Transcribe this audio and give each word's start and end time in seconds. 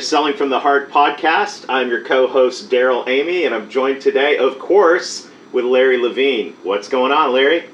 To 0.00 0.06
Selling 0.06 0.34
from 0.34 0.48
the 0.48 0.60
Heart 0.60 0.90
podcast. 0.90 1.66
I'm 1.68 1.90
your 1.90 2.02
co-host 2.02 2.70
Darrell 2.70 3.04
Amy, 3.06 3.44
and 3.44 3.54
I'm 3.54 3.68
joined 3.68 4.00
today, 4.00 4.38
of 4.38 4.58
course, 4.58 5.28
with 5.52 5.66
Larry 5.66 5.98
Levine. 5.98 6.56
What's 6.62 6.88
going 6.88 7.12
on, 7.12 7.34
Larry? 7.34 7.68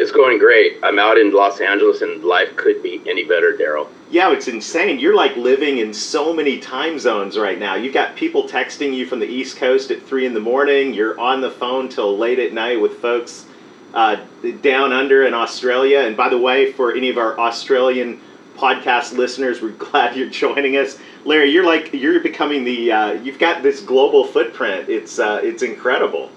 It's 0.00 0.10
going 0.10 0.40
great. 0.40 0.78
I'm 0.82 0.98
out 0.98 1.16
in 1.16 1.32
Los 1.32 1.60
Angeles, 1.60 2.02
and 2.02 2.24
life 2.24 2.56
could 2.56 2.82
be 2.82 3.00
any 3.06 3.22
better, 3.22 3.56
Darrell. 3.56 3.88
Yeah, 4.10 4.32
it's 4.32 4.48
insane. 4.48 4.98
You're 4.98 5.14
like 5.14 5.36
living 5.36 5.78
in 5.78 5.94
so 5.94 6.32
many 6.32 6.58
time 6.58 6.98
zones 6.98 7.38
right 7.38 7.60
now. 7.60 7.76
You've 7.76 7.94
got 7.94 8.16
people 8.16 8.48
texting 8.48 8.92
you 8.92 9.06
from 9.06 9.20
the 9.20 9.28
East 9.28 9.56
Coast 9.56 9.92
at 9.92 10.02
three 10.02 10.26
in 10.26 10.34
the 10.34 10.40
morning. 10.40 10.92
You're 10.92 11.16
on 11.20 11.40
the 11.40 11.52
phone 11.52 11.88
till 11.88 12.18
late 12.18 12.40
at 12.40 12.52
night 12.52 12.80
with 12.80 12.98
folks 12.98 13.46
uh, 13.94 14.16
down 14.62 14.92
under 14.92 15.24
in 15.24 15.32
Australia. 15.32 16.00
And 16.00 16.16
by 16.16 16.28
the 16.28 16.38
way, 16.38 16.72
for 16.72 16.92
any 16.92 17.08
of 17.08 17.18
our 17.18 17.38
Australian 17.38 18.20
podcast 18.58 19.16
listeners, 19.16 19.62
we're 19.62 19.70
glad 19.90 20.16
you're 20.16 20.28
joining 20.28 20.76
us. 20.76 20.98
Larry, 21.24 21.50
you're 21.50 21.64
like 21.64 21.92
you're 21.92 22.20
becoming 22.20 22.64
the 22.64 22.92
uh, 22.92 23.12
you've 23.12 23.38
got 23.38 23.62
this 23.62 23.80
global 23.80 24.24
footprint. 24.24 24.88
It's 24.88 25.18
uh, 25.18 25.40
it's 25.42 25.62
incredible. 25.62 26.30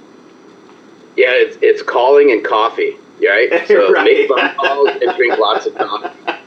Yeah, 1.18 1.32
it's 1.32 1.58
it's 1.62 1.82
calling 1.82 2.32
and 2.32 2.44
coffee, 2.46 2.98
right? 3.22 3.52
So 3.68 3.92
Right. 3.92 4.06
make 4.06 4.28
phone 4.30 4.56
calls 4.56 4.90
and 5.02 5.14
drink 5.16 5.38
lots 5.38 5.66
of 5.66 5.76
coffee. 5.76 6.10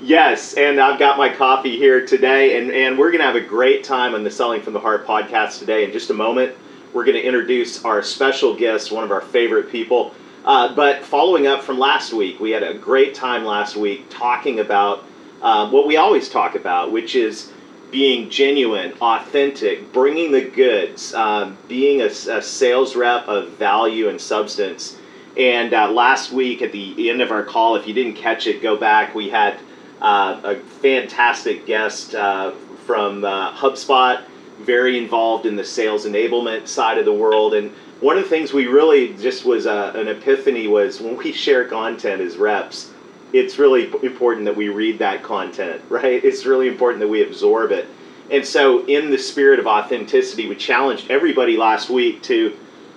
Yes, 0.00 0.54
and 0.54 0.78
I've 0.78 1.00
got 1.00 1.18
my 1.18 1.28
coffee 1.28 1.76
here 1.76 2.06
today, 2.06 2.56
and, 2.56 2.70
and 2.70 2.96
we're 2.96 3.10
going 3.10 3.18
to 3.18 3.26
have 3.26 3.34
a 3.34 3.40
great 3.40 3.82
time 3.82 4.14
on 4.14 4.22
the 4.22 4.30
Selling 4.30 4.62
from 4.62 4.72
the 4.72 4.78
Heart 4.78 5.04
podcast 5.04 5.58
today. 5.58 5.84
In 5.84 5.90
just 5.90 6.10
a 6.10 6.14
moment, 6.14 6.54
we're 6.92 7.04
going 7.04 7.16
to 7.16 7.22
introduce 7.22 7.84
our 7.84 8.00
special 8.00 8.54
guest, 8.56 8.92
one 8.92 9.02
of 9.02 9.10
our 9.10 9.20
favorite 9.20 9.70
people. 9.72 10.14
Uh, 10.44 10.72
but 10.72 11.02
following 11.02 11.48
up 11.48 11.64
from 11.64 11.80
last 11.80 12.12
week, 12.12 12.38
we 12.38 12.52
had 12.52 12.62
a 12.62 12.74
great 12.74 13.12
time 13.16 13.44
last 13.44 13.74
week 13.76 14.06
talking 14.08 14.60
about 14.60 15.02
uh, 15.42 15.70
what 15.70 15.86
we 15.86 15.96
always 15.96 16.28
talk 16.28 16.54
about, 16.54 16.92
which 16.92 17.14
is 17.14 17.52
being 17.90 18.28
genuine, 18.28 18.92
authentic, 19.00 19.92
bringing 19.92 20.30
the 20.32 20.42
goods, 20.42 21.14
um, 21.14 21.56
being 21.68 22.02
a, 22.02 22.06
a 22.06 22.42
sales 22.42 22.94
rep 22.96 23.26
of 23.28 23.50
value 23.50 24.08
and 24.08 24.20
substance. 24.20 24.98
And 25.36 25.72
uh, 25.72 25.90
last 25.90 26.32
week, 26.32 26.62
at 26.62 26.72
the 26.72 27.10
end 27.10 27.22
of 27.22 27.30
our 27.30 27.44
call, 27.44 27.76
if 27.76 27.86
you 27.86 27.94
didn't 27.94 28.14
catch 28.14 28.46
it, 28.46 28.60
go 28.60 28.76
back. 28.76 29.14
We 29.14 29.30
had 29.30 29.58
uh, 30.02 30.40
a 30.44 30.56
fantastic 30.56 31.66
guest 31.66 32.14
uh, 32.14 32.52
from 32.84 33.24
uh, 33.24 33.54
HubSpot, 33.54 34.24
very 34.60 34.98
involved 34.98 35.46
in 35.46 35.56
the 35.56 35.64
sales 35.64 36.04
enablement 36.04 36.66
side 36.66 36.98
of 36.98 37.04
the 37.04 37.12
world. 37.12 37.54
And 37.54 37.70
one 38.00 38.16
of 38.16 38.24
the 38.24 38.28
things 38.28 38.52
we 38.52 38.66
really 38.66 39.14
just 39.14 39.44
was 39.44 39.66
uh, 39.66 39.92
an 39.94 40.08
epiphany 40.08 40.66
was 40.66 41.00
when 41.00 41.16
we 41.16 41.32
share 41.32 41.64
content 41.66 42.20
as 42.20 42.36
reps, 42.36 42.90
it's 43.32 43.58
really 43.58 43.92
important 44.02 44.46
that 44.46 44.56
we 44.56 44.68
read 44.68 44.98
that 45.00 45.22
content, 45.22 45.82
right? 45.88 46.24
It's 46.24 46.46
really 46.46 46.68
important 46.68 47.00
that 47.00 47.08
we 47.08 47.22
absorb 47.22 47.72
it. 47.72 47.86
And 48.30 48.44
so, 48.44 48.84
in 48.86 49.10
the 49.10 49.18
spirit 49.18 49.58
of 49.58 49.66
authenticity, 49.66 50.48
we 50.48 50.56
challenged 50.56 51.10
everybody 51.10 51.56
last 51.56 51.88
week 51.88 52.22
to, 52.24 52.56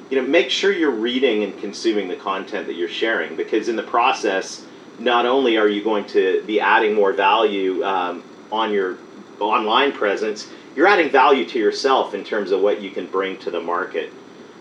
you 0.10 0.22
know, 0.22 0.28
make 0.28 0.50
sure 0.50 0.72
you're 0.72 0.92
reading 0.92 1.44
and 1.44 1.58
consuming 1.60 2.08
the 2.10 2.18
content 2.18 2.68
that 2.68 2.74
you're 2.74 2.90
sharing, 2.90 3.36
because 3.36 3.70
in 3.70 3.76
the 3.76 3.84
process, 3.84 4.66
not 5.00 5.26
only 5.26 5.58
are 5.58 5.70
you 5.70 5.84
going 5.84 6.06
to 6.08 6.44
be 6.46 6.60
adding 6.60 6.94
more 6.94 7.14
value 7.14 7.84
um, 7.84 8.24
on 8.52 8.74
your 8.74 8.98
online 9.40 9.92
presence, 9.94 10.50
you're 10.76 10.88
adding 10.88 11.10
value 11.10 11.46
to 11.46 11.60
yourself 11.60 12.14
in 12.14 12.24
terms 12.24 12.52
of 12.52 12.62
what 12.62 12.82
you 12.82 12.92
can 12.92 13.08
bring 13.08 13.38
to 13.40 13.52
the 13.52 13.60
market. 13.60 14.12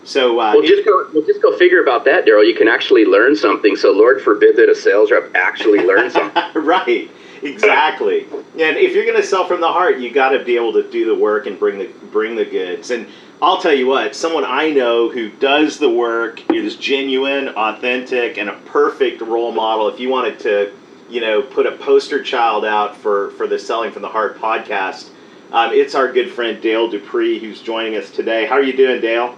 So, 0.03 0.39
uh, 0.39 0.53
Well, 0.55 0.63
just 0.63 0.85
go. 0.85 1.07
Well, 1.13 1.23
just 1.23 1.41
go 1.41 1.55
figure 1.57 1.81
about 1.81 2.05
that, 2.05 2.25
Darrell. 2.25 2.43
You 2.43 2.55
can 2.55 2.67
actually 2.67 3.05
learn 3.05 3.35
something. 3.35 3.75
So, 3.75 3.91
Lord 3.91 4.21
forbid 4.21 4.55
that 4.55 4.69
a 4.69 4.75
sales 4.75 5.11
rep 5.11 5.31
actually 5.35 5.79
learns 5.79 6.13
something. 6.13 6.43
right 6.55 7.09
exactly 7.43 8.27
and 8.59 8.77
if 8.77 8.93
you're 8.93 9.05
going 9.05 9.19
to 9.19 9.23
sell 9.23 9.47
from 9.47 9.61
the 9.61 9.67
heart 9.67 9.97
you 9.97 10.11
got 10.11 10.29
to 10.29 10.43
be 10.43 10.55
able 10.55 10.73
to 10.73 10.87
do 10.91 11.05
the 11.05 11.15
work 11.15 11.47
and 11.47 11.57
bring 11.57 11.79
the 11.79 11.87
bring 12.11 12.35
the 12.35 12.45
goods 12.45 12.91
and 12.91 13.07
i'll 13.41 13.59
tell 13.59 13.73
you 13.73 13.87
what 13.87 14.15
someone 14.15 14.45
i 14.45 14.69
know 14.69 15.09
who 15.09 15.29
does 15.29 15.79
the 15.79 15.89
work 15.89 16.39
is 16.53 16.75
genuine 16.75 17.49
authentic 17.49 18.37
and 18.37 18.49
a 18.49 18.55
perfect 18.65 19.21
role 19.21 19.51
model 19.51 19.87
if 19.87 19.99
you 19.99 20.07
wanted 20.07 20.39
to 20.39 20.71
you 21.09 21.19
know 21.19 21.41
put 21.41 21.65
a 21.65 21.71
poster 21.77 22.21
child 22.21 22.63
out 22.63 22.95
for 22.95 23.31
for 23.31 23.47
the 23.47 23.57
selling 23.57 23.91
from 23.91 24.03
the 24.03 24.09
heart 24.09 24.37
podcast 24.37 25.09
um, 25.51 25.73
it's 25.73 25.95
our 25.95 26.11
good 26.11 26.31
friend 26.31 26.61
dale 26.61 26.87
dupree 26.87 27.39
who's 27.39 27.59
joining 27.59 27.95
us 27.95 28.11
today 28.11 28.45
how 28.45 28.53
are 28.53 28.63
you 28.63 28.77
doing 28.77 29.01
dale 29.01 29.35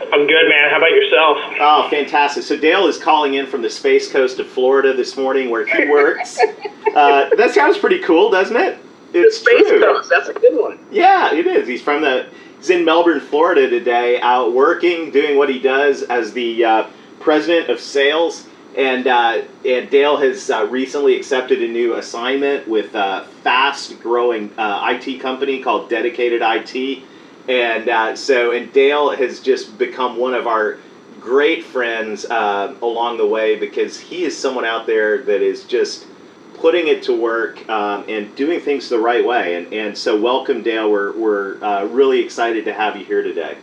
I'm 0.00 0.26
good, 0.26 0.48
man. 0.48 0.70
How 0.70 0.78
about 0.78 0.90
yourself? 0.90 1.38
Oh, 1.60 1.88
fantastic. 1.90 2.42
So 2.42 2.56
Dale 2.56 2.86
is 2.86 2.98
calling 2.98 3.34
in 3.34 3.46
from 3.46 3.62
the 3.62 3.70
space 3.70 4.10
coast 4.10 4.40
of 4.40 4.48
Florida 4.48 4.92
this 4.92 5.16
morning 5.16 5.50
where 5.50 5.66
he 5.66 5.88
works. 5.88 6.38
uh, 6.96 7.30
that 7.36 7.52
sounds 7.54 7.78
pretty 7.78 8.00
cool, 8.00 8.30
doesn't 8.30 8.56
it? 8.56 8.78
It's 9.12 9.38
Space 9.38 9.68
true. 9.68 9.80
Coast. 9.80 10.10
That's 10.10 10.28
a 10.28 10.32
good 10.32 10.60
one. 10.60 10.78
Yeah, 10.90 11.32
it 11.32 11.46
is. 11.46 11.68
He's 11.68 11.82
from 11.82 12.02
the. 12.02 12.26
He's 12.58 12.70
in 12.70 12.84
Melbourne, 12.84 13.20
Florida 13.20 13.68
today, 13.68 14.20
out 14.20 14.52
working, 14.52 15.10
doing 15.10 15.36
what 15.36 15.48
he 15.48 15.60
does 15.60 16.02
as 16.02 16.32
the 16.32 16.64
uh, 16.64 16.86
president 17.20 17.70
of 17.70 17.78
sales. 17.78 18.48
And 18.76 19.06
uh, 19.06 19.42
and 19.64 19.88
Dale 19.88 20.16
has 20.16 20.50
uh, 20.50 20.66
recently 20.68 21.16
accepted 21.16 21.62
a 21.62 21.68
new 21.68 21.94
assignment 21.94 22.66
with 22.66 22.96
a 22.96 23.28
fast-growing 23.44 24.50
uh, 24.58 24.98
IT 24.98 25.20
company 25.20 25.62
called 25.62 25.88
Dedicated 25.88 26.42
IT. 26.42 27.04
And 27.48 27.88
uh, 27.88 28.16
so, 28.16 28.52
and 28.52 28.72
Dale 28.72 29.10
has 29.10 29.40
just 29.40 29.76
become 29.78 30.16
one 30.16 30.34
of 30.34 30.46
our 30.46 30.78
great 31.20 31.64
friends 31.64 32.24
uh, 32.24 32.74
along 32.82 33.18
the 33.18 33.26
way 33.26 33.58
because 33.58 33.98
he 33.98 34.24
is 34.24 34.36
someone 34.36 34.64
out 34.64 34.86
there 34.86 35.22
that 35.22 35.42
is 35.42 35.64
just 35.64 36.06
putting 36.54 36.88
it 36.88 37.02
to 37.02 37.14
work 37.14 37.68
um, 37.68 38.04
and 38.08 38.34
doing 38.36 38.60
things 38.60 38.88
the 38.88 38.98
right 38.98 39.24
way. 39.24 39.56
And, 39.56 39.72
and 39.72 39.96
so, 39.96 40.18
welcome, 40.18 40.62
Dale. 40.62 40.90
We're, 40.90 41.12
we're 41.16 41.62
uh, 41.62 41.84
really 41.86 42.20
excited 42.20 42.64
to 42.64 42.72
have 42.72 42.96
you 42.96 43.04
here 43.04 43.22
today. 43.22 43.58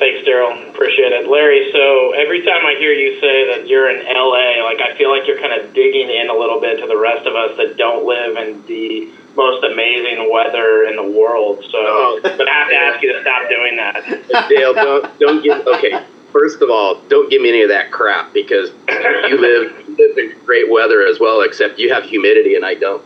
Thanks, 0.00 0.24
Darrell. 0.24 0.70
Appreciate 0.70 1.12
it. 1.12 1.28
Larry, 1.28 1.70
so 1.72 2.12
every 2.12 2.40
time 2.40 2.64
I 2.64 2.74
hear 2.78 2.90
you 2.90 3.20
say 3.20 3.46
that 3.52 3.68
you're 3.68 3.90
in 3.90 4.06
LA, 4.06 4.64
like 4.64 4.80
I 4.80 4.96
feel 4.96 5.10
like 5.10 5.26
you're 5.26 5.38
kind 5.38 5.52
of 5.52 5.74
digging 5.74 6.08
in 6.08 6.30
a 6.30 6.32
little 6.32 6.58
bit 6.58 6.80
to 6.80 6.86
the 6.86 6.96
rest 6.96 7.26
of 7.26 7.34
us 7.34 7.54
that 7.58 7.76
don't 7.76 8.06
live 8.06 8.34
in 8.38 8.64
the 8.66 9.12
most 9.40 9.64
amazing 9.64 10.30
weather 10.30 10.84
in 10.84 10.96
the 10.96 11.08
world. 11.18 11.64
So 11.70 11.78
Oh. 11.78 12.20
I'm 12.22 12.30
have 12.46 12.68
to 12.68 12.76
ask 12.76 13.02
you 13.02 13.12
to 13.14 13.20
stop 13.22 13.48
doing 13.48 13.76
that. 13.76 14.48
Dale, 14.48 14.74
don't 14.74 15.18
don't 15.18 15.42
give. 15.42 15.66
Okay, 15.66 16.04
first 16.32 16.60
of 16.60 16.68
all, 16.70 17.00
don't 17.08 17.30
give 17.30 17.40
me 17.40 17.48
any 17.48 17.62
of 17.62 17.70
that 17.70 17.90
crap 17.90 18.34
because 18.34 18.70
you 19.28 19.38
live 19.40 19.88
you 19.88 19.96
live 19.96 20.18
in 20.18 20.36
great 20.44 20.70
weather 20.70 21.06
as 21.06 21.18
well. 21.18 21.40
Except 21.40 21.78
you 21.78 21.92
have 21.92 22.04
humidity 22.04 22.54
and 22.54 22.64
I 22.64 22.74
don't. 22.74 23.02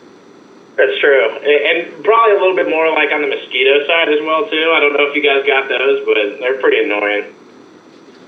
That's 0.76 0.98
true, 0.98 1.30
and 1.36 1.86
and 1.86 2.04
probably 2.04 2.34
a 2.36 2.40
little 2.40 2.56
bit 2.56 2.68
more 2.68 2.90
like 2.90 3.12
on 3.12 3.22
the 3.22 3.28
mosquito 3.28 3.86
side 3.86 4.08
as 4.08 4.18
well 4.22 4.50
too. 4.50 4.72
I 4.74 4.80
don't 4.80 4.92
know 4.92 5.06
if 5.06 5.14
you 5.14 5.22
guys 5.22 5.46
got 5.46 5.68
those, 5.68 6.04
but 6.04 6.16
they're 6.40 6.58
pretty 6.60 6.82
annoying. 6.82 7.32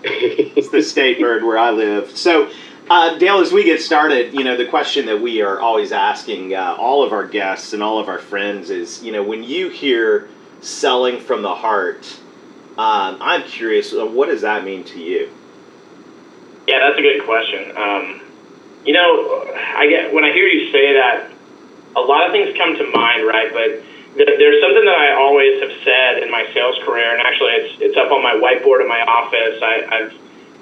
It's 0.08 0.68
the 0.68 0.82
state 0.82 1.18
bird 1.18 1.42
where 1.42 1.58
I 1.58 1.70
live. 1.72 2.16
So, 2.16 2.48
uh, 2.88 3.18
Dale, 3.18 3.40
as 3.40 3.52
we 3.52 3.64
get 3.64 3.80
started, 3.80 4.32
you 4.34 4.44
know, 4.44 4.56
the 4.56 4.66
question 4.66 5.06
that 5.06 5.20
we 5.20 5.42
are 5.42 5.60
always 5.60 5.92
asking 5.92 6.54
uh, 6.54 6.76
all 6.78 7.02
of 7.02 7.12
our 7.12 7.26
guests 7.26 7.72
and 7.72 7.82
all 7.82 7.98
of 7.98 8.08
our 8.08 8.18
friends 8.18 8.70
is, 8.70 9.02
you 9.02 9.12
know, 9.12 9.22
when 9.22 9.42
you 9.42 9.68
hear 9.68 10.28
selling 10.60 11.20
from 11.20 11.42
the 11.42 11.54
heart, 11.54 12.06
um, 12.78 13.18
I'm 13.20 13.42
curious, 13.42 13.92
uh, 13.92 14.06
what 14.06 14.26
does 14.26 14.42
that 14.42 14.64
mean 14.64 14.84
to 14.84 15.00
you? 15.00 15.30
Yeah, 16.68 16.80
that's 16.80 16.98
a 16.98 17.02
good 17.02 17.24
question. 17.24 17.76
Um, 17.76 18.20
you 18.84 18.92
know, 18.92 19.44
I 19.76 19.86
get 19.88 20.12
when 20.12 20.24
I 20.24 20.32
hear 20.32 20.46
you 20.46 20.70
say 20.72 20.94
that, 20.94 21.30
a 21.96 22.00
lot 22.00 22.26
of 22.26 22.32
things 22.32 22.56
come 22.56 22.76
to 22.76 22.90
mind, 22.92 23.26
right? 23.26 23.52
But 23.52 23.82
th- 24.16 24.38
there's 24.38 24.62
something 24.62 24.84
that 24.84 24.98
I 24.98 25.14
always 25.14 25.60
have 25.62 25.72
said 25.82 26.22
in 26.22 26.30
my 26.30 26.46
sales 26.52 26.76
career, 26.84 27.16
and 27.16 27.20
actually, 27.26 27.52
it's 27.52 27.80
it's 27.80 27.96
up 27.96 28.12
on 28.12 28.22
my 28.22 28.34
whiteboard 28.34 28.80
in 28.82 28.88
my 28.88 29.00
office. 29.02 29.62
I, 29.62 29.86
I've 29.90 30.12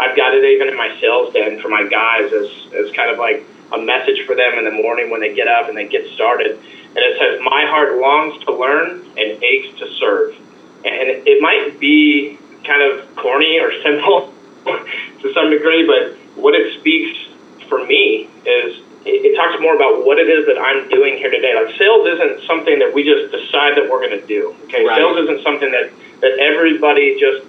I've 0.01 0.17
got 0.17 0.35
it 0.35 0.45
even 0.45 0.69
in 0.69 0.77
my 0.77 0.99
sales 1.01 1.33
den 1.33 1.61
for 1.61 1.69
my 1.69 1.85
guys 1.85 2.33
as 2.33 2.49
as 2.75 2.91
kind 2.93 3.11
of 3.11 3.19
like 3.19 3.45
a 3.73 3.79
message 3.79 4.27
for 4.27 4.35
them 4.35 4.59
in 4.59 4.65
the 4.65 4.71
morning 4.71 5.11
when 5.11 5.21
they 5.21 5.35
get 5.35 5.49
up 5.49 5.69
and 5.69 5.77
they 5.77 5.87
get 5.87 6.07
started. 6.15 6.53
And 6.53 6.99
it 6.99 7.19
says, 7.19 7.41
"My 7.43 7.65
heart 7.67 7.99
longs 7.99 8.45
to 8.45 8.53
learn 8.53 9.05
and 9.17 9.43
aches 9.43 9.79
to 9.79 9.87
serve." 9.95 10.35
And 10.85 11.27
it 11.27 11.41
might 11.41 11.79
be 11.81 12.39
kind 12.65 12.83
of 12.83 13.15
corny 13.17 13.59
or 13.59 13.73
simple 13.83 14.33
to 14.65 15.33
some 15.33 15.51
degree, 15.51 15.87
but 15.87 16.17
what 16.37 16.55
it 16.55 16.79
speaks 16.81 17.19
for 17.69 17.85
me 17.87 18.29
is 18.45 18.81
it, 19.05 19.33
it 19.33 19.37
talks 19.37 19.61
more 19.61 19.75
about 19.75 20.05
what 20.05 20.19
it 20.19 20.29
is 20.29 20.47
that 20.47 20.59
I'm 20.59 20.89
doing 20.89 21.17
here 21.17 21.31
today. 21.31 21.55
Like 21.55 21.75
sales 21.77 22.07
isn't 22.07 22.47
something 22.47 22.79
that 22.79 22.93
we 22.93 23.05
just 23.05 23.33
decide 23.33 23.77
that 23.77 23.89
we're 23.89 24.01
going 24.07 24.19
to 24.21 24.27
do. 24.27 24.55
Okay, 24.65 24.85
Right. 24.85 24.99
sales 24.99 25.19
isn't 25.25 25.43
something 25.43 25.71
that 25.71 25.91
that 26.21 26.39
everybody 26.39 27.19
just 27.21 27.45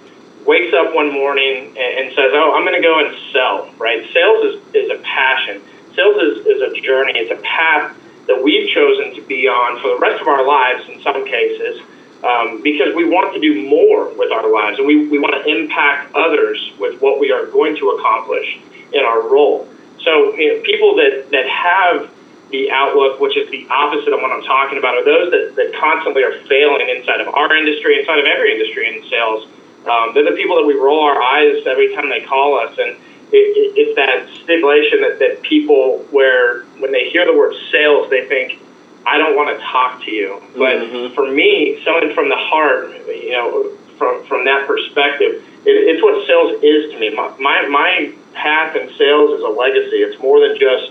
wakes 0.46 0.74
up 0.74 0.94
one 0.94 1.12
morning 1.12 1.76
and, 1.76 2.14
says, 2.14 2.32
"Oh, 2.32 2.54
I'm 2.54 2.64
going 2.64 2.80
to 2.80 2.86
go 2.86 3.04
and 3.04 3.14
sell." 3.32 3.70
Right? 3.78 4.06
Sales 4.12 4.44
is 4.46 4.74
is 4.74 4.90
a 4.90 5.02
passion. 5.02 5.62
Sales 5.94 6.16
is, 6.16 6.46
is 6.46 6.62
a 6.62 6.80
journey. 6.80 7.12
It's 7.16 7.32
a 7.32 7.42
path 7.42 7.96
that 8.26 8.42
we've 8.42 8.68
chosen 8.74 9.14
to 9.14 9.22
be 9.22 9.48
on 9.48 9.80
for 9.80 9.88
the 9.88 9.98
rest 9.98 10.20
of 10.20 10.28
our 10.28 10.46
lives. 10.46 10.88
In 10.88 11.02
some 11.02 11.24
cases. 11.26 11.80
Um, 12.24 12.62
because 12.62 12.94
we 12.96 13.04
want 13.04 13.34
to 13.34 13.40
do 13.40 13.68
more 13.68 14.08
with 14.16 14.32
our 14.32 14.50
lives 14.50 14.78
and 14.78 14.86
we, 14.86 15.06
we 15.06 15.18
want 15.18 15.34
to 15.36 15.44
impact 15.46 16.12
others 16.14 16.72
with 16.80 17.00
what 17.00 17.20
we 17.20 17.30
are 17.30 17.46
going 17.46 17.76
to 17.76 17.90
accomplish 17.90 18.58
in 18.92 19.04
our 19.04 19.28
role. 19.28 19.68
So 20.02 20.34
you 20.34 20.56
know, 20.56 20.62
people 20.62 20.96
that, 20.96 21.28
that 21.30 21.46
have 21.46 22.10
the 22.50 22.70
outlook, 22.70 23.20
which 23.20 23.36
is 23.36 23.50
the 23.50 23.66
opposite 23.68 24.12
of 24.12 24.20
what 24.20 24.30
I'm 24.30 24.42
talking 24.42 24.78
about, 24.78 24.94
are 24.94 25.04
those 25.04 25.30
that, 25.30 25.56
that 25.56 25.74
constantly 25.78 26.22
are 26.22 26.38
failing 26.46 26.88
inside 26.88 27.20
of 27.20 27.28
our 27.34 27.54
industry, 27.54 27.98
inside 28.00 28.18
of 28.18 28.24
every 28.24 28.52
industry 28.52 28.86
in 28.86 29.08
sales. 29.10 29.48
Um, 29.88 30.14
they're 30.14 30.24
the 30.24 30.36
people 30.36 30.56
that 30.56 30.66
we 30.66 30.74
roll 30.74 31.00
our 31.04 31.20
eyes 31.20 31.64
every 31.66 31.94
time 31.94 32.08
they 32.08 32.20
call 32.22 32.58
us. 32.58 32.76
And 32.78 32.96
it, 33.32 33.36
it, 33.56 33.72
it's 33.76 33.96
that 33.96 34.28
stipulation 34.42 35.00
that, 35.02 35.18
that 35.18 35.42
people, 35.42 35.98
where 36.10 36.62
when 36.78 36.92
they 36.92 37.10
hear 37.10 37.24
the 37.24 37.36
word 37.36 37.54
sales, 37.70 38.10
they 38.10 38.26
think, 38.26 38.60
I 39.06 39.18
don't 39.18 39.36
want 39.36 39.56
to 39.56 39.64
talk 39.64 40.02
to 40.04 40.10
you. 40.10 40.42
But 40.56 40.78
Mhm. 40.82 41.14
for 41.14 41.30
me, 41.30 41.80
selling 41.84 42.12
from 42.14 42.28
the 42.28 42.36
heart, 42.36 42.90
you 43.08 43.30
know, 43.32 43.70
from, 43.98 44.24
from 44.24 44.44
that 44.44 44.66
perspective, 44.66 45.42
it, 45.64 45.70
it's 45.70 46.02
what 46.02 46.26
sales 46.26 46.62
is 46.62 46.90
to 46.92 46.98
me. 46.98 47.10
My, 47.14 47.30
my, 47.38 47.66
my 47.68 48.12
path 48.34 48.74
in 48.76 48.92
sales 48.96 49.38
is 49.38 49.42
a 49.44 49.48
legacy. 49.48 50.02
It's 50.02 50.20
more 50.20 50.40
than 50.46 50.58
just 50.58 50.90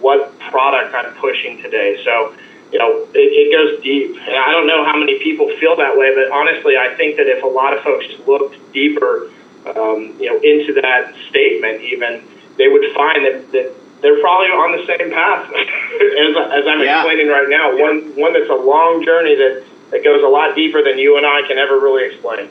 what 0.00 0.36
product 0.50 0.94
I'm 0.94 1.12
pushing 1.16 1.60
today. 1.62 2.00
So, 2.04 2.34
you 2.72 2.78
know, 2.78 3.06
it, 3.14 3.18
it 3.18 3.52
goes 3.52 3.82
deep. 3.82 4.16
And 4.26 4.36
I 4.36 4.50
don't 4.52 4.66
know 4.66 4.84
how 4.84 4.96
many 4.98 5.18
people 5.18 5.50
feel 5.58 5.76
that 5.76 5.96
way, 5.96 6.14
but 6.14 6.30
honestly, 6.30 6.76
I 6.76 6.94
think 6.96 7.16
that 7.16 7.26
if 7.26 7.42
a 7.42 7.46
lot 7.46 7.76
of 7.76 7.82
folks 7.82 8.06
looked 8.26 8.56
deeper, 8.72 9.30
um, 9.66 10.14
you 10.18 10.26
know, 10.30 10.38
into 10.40 10.80
that 10.80 11.14
statement, 11.28 11.82
even 11.82 12.22
they 12.56 12.68
would 12.68 12.84
find 12.94 13.24
that, 13.26 13.50
that 13.52 13.74
they're 14.02 14.20
probably 14.20 14.48
on 14.48 14.72
the 14.78 14.86
same 14.86 15.10
path 15.10 15.50
as, 15.54 16.36
as 16.62 16.66
I'm 16.66 16.80
Yeah. 16.80 17.00
explaining 17.00 17.28
right 17.28 17.48
now. 17.48 17.76
One 17.76 18.14
one 18.16 18.32
that's 18.32 18.50
a 18.50 18.54
long 18.54 19.04
journey 19.04 19.34
that, 19.36 19.64
that 19.90 20.04
goes 20.04 20.22
a 20.22 20.28
lot 20.28 20.54
deeper 20.54 20.82
than 20.82 20.98
you 20.98 21.16
and 21.16 21.26
I 21.26 21.42
can 21.46 21.58
ever 21.58 21.78
really 21.78 22.06
explain. 22.06 22.48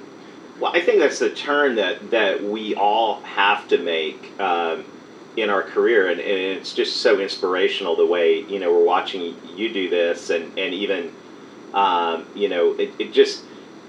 Well, 0.59 0.71
I 0.75 0.81
think 0.81 0.99
that's 0.99 1.19
the 1.19 1.29
turn 1.29 1.75
that 1.75 2.11
that 2.11 2.43
we 2.43 2.75
all 2.75 3.21
have 3.21 3.67
to 3.69 3.77
make 3.77 4.33
um, 4.39 4.83
in 5.37 5.49
our 5.49 5.63
career, 5.63 6.09
and, 6.09 6.19
and 6.19 6.57
it's 6.57 6.73
just 6.73 6.97
so 6.97 7.19
inspirational 7.19 7.95
the 7.95 8.05
way 8.05 8.41
you 8.41 8.59
know 8.59 8.71
we're 8.71 8.85
watching 8.85 9.35
you 9.55 9.71
do 9.71 9.89
this, 9.89 10.29
and 10.29 10.57
and 10.57 10.73
even 10.73 11.11
um, 11.73 12.25
you 12.35 12.49
know 12.49 12.73
it, 12.73 12.91
it 12.99 13.13
just 13.13 13.43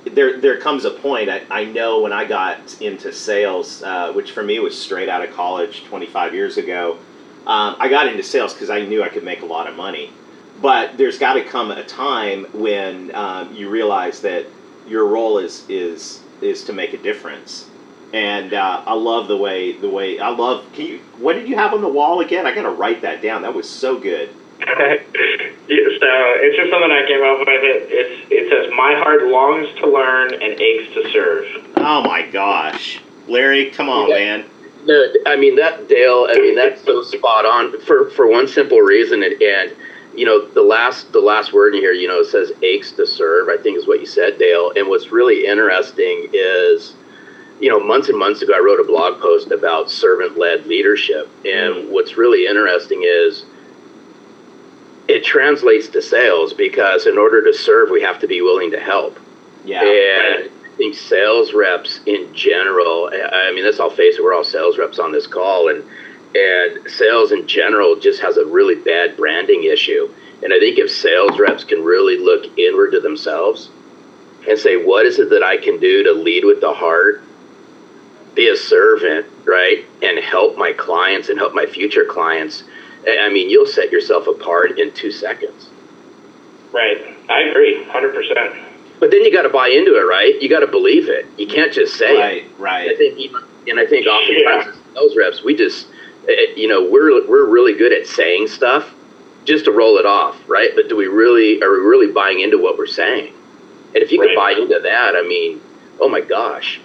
there 0.04 0.40
there 0.40 0.58
comes 0.58 0.84
a 0.84 0.90
point 0.90 1.28
I, 1.28 1.42
I 1.50 1.64
know 1.64 2.00
when 2.00 2.12
I 2.12 2.24
got 2.24 2.80
into 2.80 3.12
sales, 3.12 3.82
uh, 3.82 4.12
which 4.12 4.32
for 4.32 4.42
me 4.42 4.58
was 4.58 4.80
straight 4.80 5.08
out 5.08 5.26
of 5.26 5.34
college 5.34 5.84
25 5.84 6.34
years 6.34 6.56
ago. 6.56 6.98
Um, 7.46 7.76
I 7.78 7.88
got 7.88 8.06
into 8.06 8.22
sales 8.22 8.52
because 8.52 8.70
I 8.70 8.84
knew 8.84 9.02
I 9.02 9.08
could 9.08 9.24
make 9.24 9.42
a 9.42 9.46
lot 9.46 9.66
of 9.66 9.74
money, 9.74 10.12
but 10.60 10.96
there's 10.98 11.18
got 11.18 11.34
to 11.34 11.44
come 11.44 11.70
a 11.70 11.84
time 11.84 12.44
when 12.52 13.14
um, 13.14 13.54
you 13.54 13.70
realize 13.70 14.20
that 14.22 14.46
your 14.86 15.06
role 15.06 15.38
is 15.38 15.64
is 15.68 16.20
is 16.40 16.64
to 16.64 16.72
make 16.72 16.92
a 16.92 16.98
difference. 16.98 17.68
And 18.12 18.52
uh, 18.54 18.82
I 18.86 18.94
love 18.94 19.28
the 19.28 19.36
way 19.36 19.72
the 19.72 19.88
way 19.88 20.18
I 20.18 20.30
love. 20.30 20.64
Can 20.72 20.86
you? 20.86 20.98
What 21.18 21.34
did 21.34 21.48
you 21.48 21.54
have 21.56 21.72
on 21.74 21.80
the 21.80 21.88
wall 21.88 22.20
again? 22.20 22.46
I 22.46 22.54
gotta 22.54 22.70
write 22.70 23.02
that 23.02 23.22
down. 23.22 23.42
That 23.42 23.54
was 23.54 23.68
so 23.68 23.98
good. 23.98 24.30
Yeah, 25.70 25.84
so 26.00 26.06
it's 26.42 26.56
just 26.56 26.68
something 26.72 26.90
I 26.90 27.06
came 27.06 27.22
up 27.22 27.38
with. 27.38 27.48
It, 27.48 27.86
it's, 27.92 28.26
it 28.28 28.50
says, 28.50 28.72
My 28.76 28.92
heart 28.94 29.22
longs 29.22 29.68
to 29.78 29.86
learn 29.88 30.34
and 30.34 30.60
aches 30.60 30.92
to 30.94 31.08
serve. 31.12 31.46
Oh 31.76 32.02
my 32.02 32.26
gosh, 32.26 33.00
Larry, 33.28 33.70
come 33.70 33.88
on, 33.88 34.08
Yeah. 34.08 34.14
man. 34.16 34.44
No, 34.84 35.04
I 35.26 35.36
mean 35.36 35.54
that 35.56 35.88
Dale. 35.88 36.26
I 36.28 36.34
mean 36.40 36.56
that's 36.56 36.82
so 36.82 37.02
spot 37.04 37.46
on 37.46 37.80
for 37.82 38.10
for 38.10 38.26
one 38.26 38.48
simple 38.48 38.80
reason, 38.80 39.22
and, 39.22 39.40
and 39.40 39.72
you 40.16 40.26
know 40.26 40.44
the 40.44 40.62
last 40.62 41.12
the 41.12 41.20
last 41.20 41.52
word 41.52 41.74
in 41.76 41.80
here, 41.80 41.92
you 41.92 42.08
know, 42.08 42.18
it 42.18 42.26
says 42.26 42.50
aches 42.62 42.90
to 42.92 43.06
serve. 43.06 43.48
I 43.48 43.58
think 43.58 43.78
is 43.78 43.86
what 43.86 44.00
you 44.00 44.06
said, 44.06 44.38
Dale. 44.38 44.72
And 44.74 44.88
what's 44.88 45.12
really 45.12 45.46
interesting 45.46 46.30
is, 46.32 46.94
you 47.60 47.68
know, 47.68 47.78
months 47.78 48.08
and 48.08 48.18
months 48.18 48.42
ago, 48.42 48.54
I 48.54 48.58
wrote 48.58 48.80
a 48.80 48.84
blog 48.84 49.20
post 49.20 49.50
about 49.50 49.90
servant 49.90 50.38
led 50.38 50.66
leadership, 50.66 51.28
and 51.44 51.90
what's 51.90 52.16
really 52.16 52.46
interesting 52.46 53.02
is 53.04 53.44
it 55.08 55.24
translates 55.24 55.88
to 55.88 56.00
sales 56.00 56.54
because 56.54 57.06
in 57.06 57.18
order 57.18 57.42
to 57.44 57.52
serve, 57.52 57.90
we 57.90 58.00
have 58.02 58.18
to 58.20 58.26
be 58.26 58.40
willing 58.40 58.70
to 58.70 58.80
help. 58.80 59.18
Yeah, 59.64 59.82
And 59.82 60.50
I 60.50 60.76
think 60.76 60.94
sales 60.94 61.52
reps 61.52 62.00
in 62.06 62.32
general, 62.34 63.10
I 63.12 63.48
I 63.48 63.52
mean, 63.52 63.64
let's 63.64 63.78
all 63.78 63.90
face 63.90 64.16
it, 64.16 64.24
we're 64.24 64.34
all 64.34 64.44
sales 64.44 64.78
reps 64.78 64.98
on 64.98 65.12
this 65.12 65.26
call, 65.26 65.68
and 65.68 65.84
and 66.34 66.90
sales 66.90 67.32
in 67.32 67.46
general 67.46 67.96
just 67.96 68.22
has 68.22 68.36
a 68.36 68.46
really 68.46 68.76
bad 68.76 69.16
branding 69.16 69.64
issue. 69.64 70.08
And 70.42 70.54
I 70.54 70.58
think 70.58 70.78
if 70.78 70.90
sales 70.90 71.38
reps 71.38 71.64
can 71.64 71.84
really 71.84 72.18
look 72.18 72.56
inward 72.56 72.92
to 72.92 73.00
themselves 73.00 73.68
and 74.48 74.58
say, 74.58 74.76
what 74.76 75.04
is 75.06 75.18
it 75.18 75.30
that 75.30 75.42
I 75.42 75.56
can 75.56 75.80
do 75.80 76.04
to 76.04 76.12
lead 76.12 76.44
with 76.44 76.60
the 76.60 76.72
heart, 76.72 77.22
be 78.34 78.48
a 78.48 78.56
servant, 78.56 79.26
right, 79.44 79.84
and 80.02 80.18
help 80.18 80.56
my 80.56 80.72
clients 80.72 81.28
and 81.28 81.38
help 81.38 81.54
my 81.54 81.66
future 81.66 82.04
clients, 82.04 82.64
I 83.06 83.18
I 83.26 83.28
mean, 83.28 83.50
you'll 83.50 83.66
set 83.66 83.90
yourself 83.90 84.26
apart 84.26 84.78
in 84.78 84.92
two 84.92 85.10
seconds. 85.10 85.68
Right. 86.72 87.16
I 87.28 87.42
agree, 87.42 87.84
100%. 87.84 88.56
But 89.00 89.10
then 89.10 89.24
you 89.24 89.32
got 89.32 89.42
to 89.42 89.48
buy 89.48 89.68
into 89.68 89.96
it, 89.96 90.02
right? 90.02 90.40
You 90.40 90.48
got 90.48 90.60
to 90.60 90.66
believe 90.66 91.08
it. 91.08 91.26
You 91.38 91.46
can't 91.46 91.72
just 91.72 91.96
say 91.96 92.12
it. 92.12 92.18
right, 92.18 92.44
I 92.58 92.62
right. 92.88 92.98
think, 92.98 93.18
even- 93.18 93.40
and 93.68 93.78
I 93.78 93.86
think 93.86 94.06
oftentimes 94.06 94.66
Yeah. 94.66 94.72
as 94.72 94.94
sales 94.94 95.16
reps, 95.16 95.42
we 95.44 95.54
just, 95.54 95.86
eh, 96.28 96.32
eh, 96.32 96.46
you 96.56 96.66
know, 96.68 96.82
we're 96.82 97.26
we're 97.26 97.44
really 97.44 97.74
good 97.74 97.92
at 97.92 98.06
saying 98.06 98.48
stuff 98.48 98.92
just 99.44 99.64
to 99.66 99.70
roll 99.72 99.98
it 99.98 100.06
off, 100.06 100.36
right? 100.48 100.70
But 100.74 100.88
do 100.88 100.96
we 100.96 101.06
really 101.06 101.62
are 101.62 101.70
we 101.70 101.78
really 101.78 102.10
buying 102.12 102.40
into 102.40 102.58
what 102.58 102.78
we're 102.78 102.86
saying? 102.86 103.32
And 103.94 104.02
if 104.02 104.12
you 104.12 104.20
can 104.20 104.34
buy 104.34 104.52
into 104.52 104.78
that, 104.80 105.14
I 105.16 105.22
mean, 105.22 105.60
oh 106.00 106.08
my 106.08 106.20
gosh, 106.20 106.80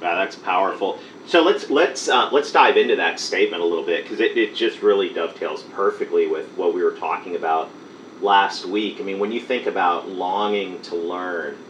Wow, 0.00 0.16
that's 0.16 0.36
powerful. 0.36 1.00
So 1.24 1.42
let's 1.42 1.68
let's 1.68 2.08
uh, 2.08 2.30
let's 2.32 2.50
dive 2.52 2.76
into 2.78 2.96
that 2.96 3.20
statement 3.20 3.62
a 3.62 3.66
little 3.66 3.84
bit 3.84 4.04
because 4.04 4.20
it, 4.20 4.36
it 4.36 4.54
just 4.54 4.80
really 4.82 5.12
dovetails 5.12 5.62
perfectly 5.64 6.26
with 6.26 6.48
what 6.56 6.74
we 6.74 6.82
were 6.82 6.94
talking 6.96 7.36
about 7.36 7.74
last 8.18 8.64
week. 8.64 8.98
I 9.00 9.04
mean, 9.04 9.18
when 9.18 9.30
you 9.32 9.40
think 9.40 9.66
about 9.66 10.08
longing 10.08 10.80
to 10.82 10.96
learn, 10.96 11.66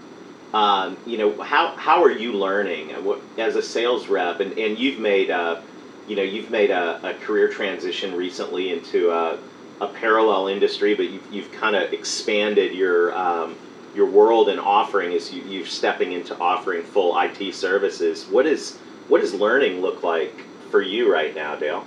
um, 0.52 0.98
you 1.04 1.18
know 1.18 1.40
how 1.42 1.74
how 1.76 2.02
are 2.04 2.10
you 2.10 2.32
learning 2.34 2.92
Uh, 2.94 3.20
as 3.38 3.56
a 3.56 3.62
sales 3.62 4.08
rep? 4.08 4.40
And, 4.40 4.52
and 4.58 4.78
you've 4.78 4.98
made 5.00 5.30
a, 5.30 5.64
you 6.06 6.16
know 6.16 6.22
you've 6.22 6.50
made 6.50 6.70
a, 6.70 7.00
a 7.08 7.14
career 7.14 7.48
transition 7.48 8.14
recently 8.14 8.70
into 8.72 9.10
a, 9.10 9.40
a 9.80 9.88
parallel 9.88 10.48
industry, 10.48 10.94
but 10.94 11.10
you've, 11.10 11.26
you've 11.30 11.50
kind 11.52 11.76
of 11.76 11.92
expanded 11.92 12.74
your 12.74 13.14
um, 13.16 13.58
your 13.94 14.06
world 14.06 14.48
and 14.48 14.60
offering 14.60 15.12
is 15.12 15.32
you, 15.32 15.42
you're 15.42 15.66
stepping 15.66 16.12
into 16.12 16.38
offering 16.38 16.82
full 16.82 17.18
IT 17.18 17.54
services. 17.54 18.24
What 18.26 18.46
is 18.46 18.78
what 19.08 19.20
does 19.20 19.34
learning 19.34 19.80
look 19.80 20.02
like 20.02 20.44
for 20.70 20.80
you 20.80 21.12
right 21.12 21.34
now, 21.34 21.56
Dale? 21.56 21.84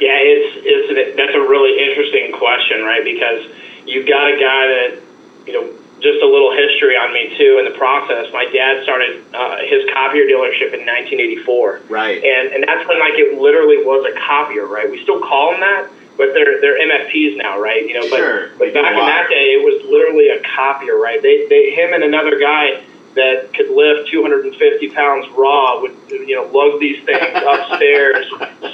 Yeah, 0.00 0.18
it's, 0.18 0.62
it's 0.64 1.16
that's 1.16 1.34
a 1.34 1.40
really 1.40 1.78
interesting 1.78 2.32
question, 2.32 2.82
right? 2.82 3.04
Because 3.04 3.46
you've 3.86 4.08
got 4.08 4.32
a 4.32 4.36
guy 4.38 4.66
that, 4.66 5.00
you 5.46 5.52
know, 5.52 5.72
just 6.00 6.22
a 6.22 6.26
little 6.26 6.54
history 6.54 6.94
on 6.94 7.12
me 7.12 7.34
too 7.36 7.58
in 7.58 7.64
the 7.66 7.76
process. 7.76 8.30
My 8.32 8.46
dad 8.46 8.82
started 8.84 9.24
uh, 9.34 9.58
his 9.66 9.82
copier 9.92 10.24
dealership 10.26 10.70
in 10.70 10.86
1984. 10.86 11.82
Right. 11.88 12.22
and 12.22 12.52
and 12.54 12.64
that's 12.66 12.86
when 12.88 13.00
like 13.00 13.18
it 13.18 13.38
literally 13.38 13.82
was 13.82 14.06
a 14.06 14.14
copier, 14.18 14.66
right? 14.66 14.90
We 14.90 15.02
still 15.02 15.20
call 15.20 15.52
them 15.52 15.60
that, 15.60 15.90
but 16.18 16.34
they're 16.34 16.60
they're 16.60 16.76
MFPs 16.78 17.36
now, 17.38 17.58
right? 17.58 17.86
You 17.88 17.94
know, 17.94 18.10
but 18.10 18.18
Sure, 18.18 18.48
but 18.58 18.74
back 18.74 18.92
in 18.92 18.98
that 19.06 19.30
day, 19.30 19.54
it 19.56 19.64
was 19.64 19.80
literally 19.88 20.28
a 20.28 20.42
copier, 20.42 20.98
right? 20.98 21.22
They 21.22 21.46
they 21.48 21.70
him 21.70 21.94
and 21.94 22.02
another 22.04 22.38
guy 22.38 22.82
that 23.14 23.54
could 23.54 23.70
lift 23.70 24.10
250 24.10 24.90
pounds 24.90 25.26
raw 25.34 25.80
would 25.80 25.96
you 26.10 26.36
know 26.36 26.44
lug 26.52 26.78
these 26.80 27.02
things 27.06 27.18
upstairs, 27.34 28.26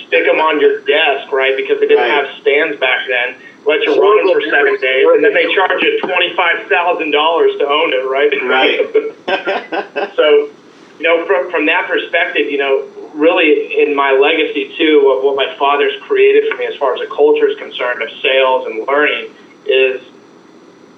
stick 0.09 0.27
them 0.27 0.41
on 0.41 0.61
your 0.61 0.81
desk, 0.83 1.31
right? 1.31 1.57
Because 1.57 1.79
they 1.81 1.87
didn't 1.87 2.09
Right. 2.11 2.25
have 2.27 2.41
stands 2.41 2.81
back 2.81 3.07
then. 3.07 3.37
Let 3.65 3.81
you 3.85 3.97
run 3.97 4.27
them 4.27 4.35
for 4.35 4.43
seven 4.51 4.77
days, 4.81 5.07
and 5.09 5.25
then 5.25 5.33
they 5.33 5.49
charge 5.55 5.81
you 5.83 6.01
twenty 6.01 6.35
five 6.35 6.67
thousand 6.69 7.13
dollars 7.13 7.53
to 7.59 7.65
own 7.69 7.93
it, 7.95 8.05
right? 8.09 8.33
Right. 8.43 8.81
So, 10.17 10.51
you 10.99 11.03
know, 11.05 11.25
from, 11.27 11.51
from 11.51 11.67
that 11.67 11.89
perspective, 11.89 12.51
you 12.51 12.59
know, 12.59 12.87
really 13.15 13.81
in 13.81 13.95
my 13.95 14.13
legacy 14.13 14.75
too 14.77 15.15
of 15.17 15.25
what 15.25 15.37
my 15.37 15.57
father's 15.57 15.95
created 16.03 16.51
for 16.51 16.59
me 16.59 16.67
as 16.67 16.75
far 16.77 16.95
as 16.95 17.01
the 17.01 17.15
culture 17.15 17.49
is 17.49 17.57
concerned 17.59 18.03
of 18.03 18.11
sales 18.21 18.67
and 18.67 18.87
learning 18.87 19.31
is 19.67 20.03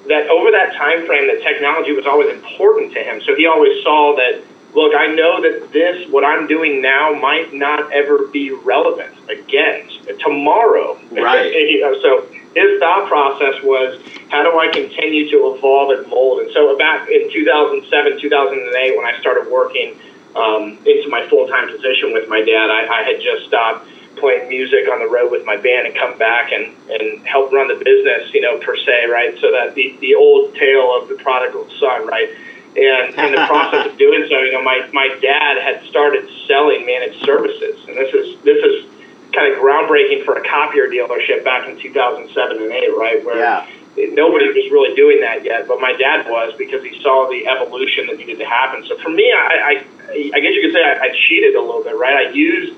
that 0.09 0.29
over 0.29 0.51
that 0.51 0.75
time 0.75 1.07
frame 1.07 1.27
that 1.27 1.43
technology 1.43 1.93
was 1.93 2.07
always 2.07 2.33
important 2.33 2.93
to 2.95 3.03
him. 3.03 3.21
So 3.23 3.35
he 3.35 3.47
always 3.47 3.83
saw 3.83 4.17
that 4.17 4.43
look, 4.75 4.95
I 4.95 5.07
know 5.07 5.41
that 5.41 5.73
this, 5.73 6.09
what 6.13 6.25
I'm 6.25 6.47
doing 6.47 6.83
now, 6.83 7.13
might 7.15 7.53
not 7.55 7.91
ever 7.93 8.27
be 8.29 8.53
relevant 8.53 9.17
again 9.29 9.89
tomorrow. 10.21 11.01
Right. 11.11 11.51
you 11.71 11.81
know, 11.81 12.01
so 12.03 12.27
his 12.55 12.79
thought 12.79 13.09
process 13.09 13.63
was, 13.65 13.99
how 14.29 14.43
do 14.43 14.59
I 14.59 14.69
continue 14.69 15.31
to 15.31 15.55
evolve 15.55 15.99
and 15.99 16.07
mold? 16.09 16.41
And 16.41 16.53
so 16.53 16.77
back 16.77 17.09
in 17.09 17.33
2007, 17.33 18.21
2008, 18.21 18.97
when 18.97 19.07
I 19.07 19.19
started 19.19 19.51
working 19.51 19.99
um, 20.37 20.79
into 20.85 21.09
my 21.09 21.27
full 21.29 21.49
time 21.49 21.69
position 21.69 22.13
with 22.13 22.29
my 22.29 22.41
dad, 22.41 22.71
I, 22.71 23.01
I 23.01 23.03
had 23.03 23.21
just 23.21 23.47
stopped 23.47 23.89
playing 24.17 24.49
music 24.49 24.89
on 24.89 24.99
the 24.99 25.09
road 25.09 25.31
with 25.31 25.45
my 25.45 25.57
band 25.57 25.87
and 25.87 25.97
come 25.97 26.17
back 26.19 26.53
and, 26.53 26.75
and 26.91 27.27
help 27.27 27.53
run 27.53 27.69
the 27.69 27.83
business, 27.83 28.33
you 28.33 28.41
know, 28.41 28.59
per 28.59 28.77
se, 28.77 29.07
right? 29.07 29.39
So 29.41 29.53
that 29.53 29.75
the, 29.75 29.97
the 30.01 30.15
old 30.15 30.55
tale 30.55 30.97
of 30.97 31.09
the 31.09 31.17
prodigal 31.17 31.69
son, 31.79 32.07
right? 32.07 32.29
And 32.77 33.15
in 33.15 33.33
the 33.33 33.45
process 33.47 33.87
of 33.87 33.99
doing 33.99 34.27
so, 34.29 34.41
you 34.41 34.53
know, 34.53 34.63
my, 34.63 34.89
my 34.93 35.09
dad 35.21 35.59
had 35.59 35.85
started 35.89 36.29
selling 36.47 36.85
managed 36.87 37.25
services. 37.25 37.77
And 37.89 37.97
this 37.97 38.13
is, 38.13 38.41
this 38.43 38.65
is 38.65 38.87
kind 39.33 39.53
of 39.53 39.59
groundbreaking 39.59 40.25
for 40.25 40.35
a 40.35 40.49
copier 40.49 40.89
dealership 40.89 41.45
back 41.45 41.69
in 41.69 41.79
2007 41.79 42.57
and 42.57 42.73
8, 42.73 42.97
right? 42.97 43.25
Where 43.25 43.39
Yeah. 43.39 43.67
Nobody 43.97 44.47
was 44.47 44.71
really 44.71 44.95
doing 44.95 45.21
that 45.21 45.45
yet, 45.45 45.67
but 45.67 45.81
my 45.81 45.93
dad 45.93 46.29
was 46.29 46.55
because 46.59 46.83
he 46.83 47.01
saw 47.03 47.29
the 47.29 47.47
evolution 47.47 48.07
that 48.09 48.19
needed 48.19 48.39
to 48.39 48.45
happen. 48.45 48.85
So 48.87 48.97
for 48.99 49.09
me, 49.09 49.33
I, 49.33 49.83
I, 50.11 50.31
I 50.35 50.41
guess 50.41 50.53
you 50.53 50.63
could 50.63 50.75
say 50.75 50.85
I, 50.85 51.09
I 51.09 51.17
cheated 51.29 51.55
a 51.55 51.61
little 51.61 51.83
bit, 51.83 51.97
right? 51.97 52.27
I 52.27 52.31
used 52.31 52.77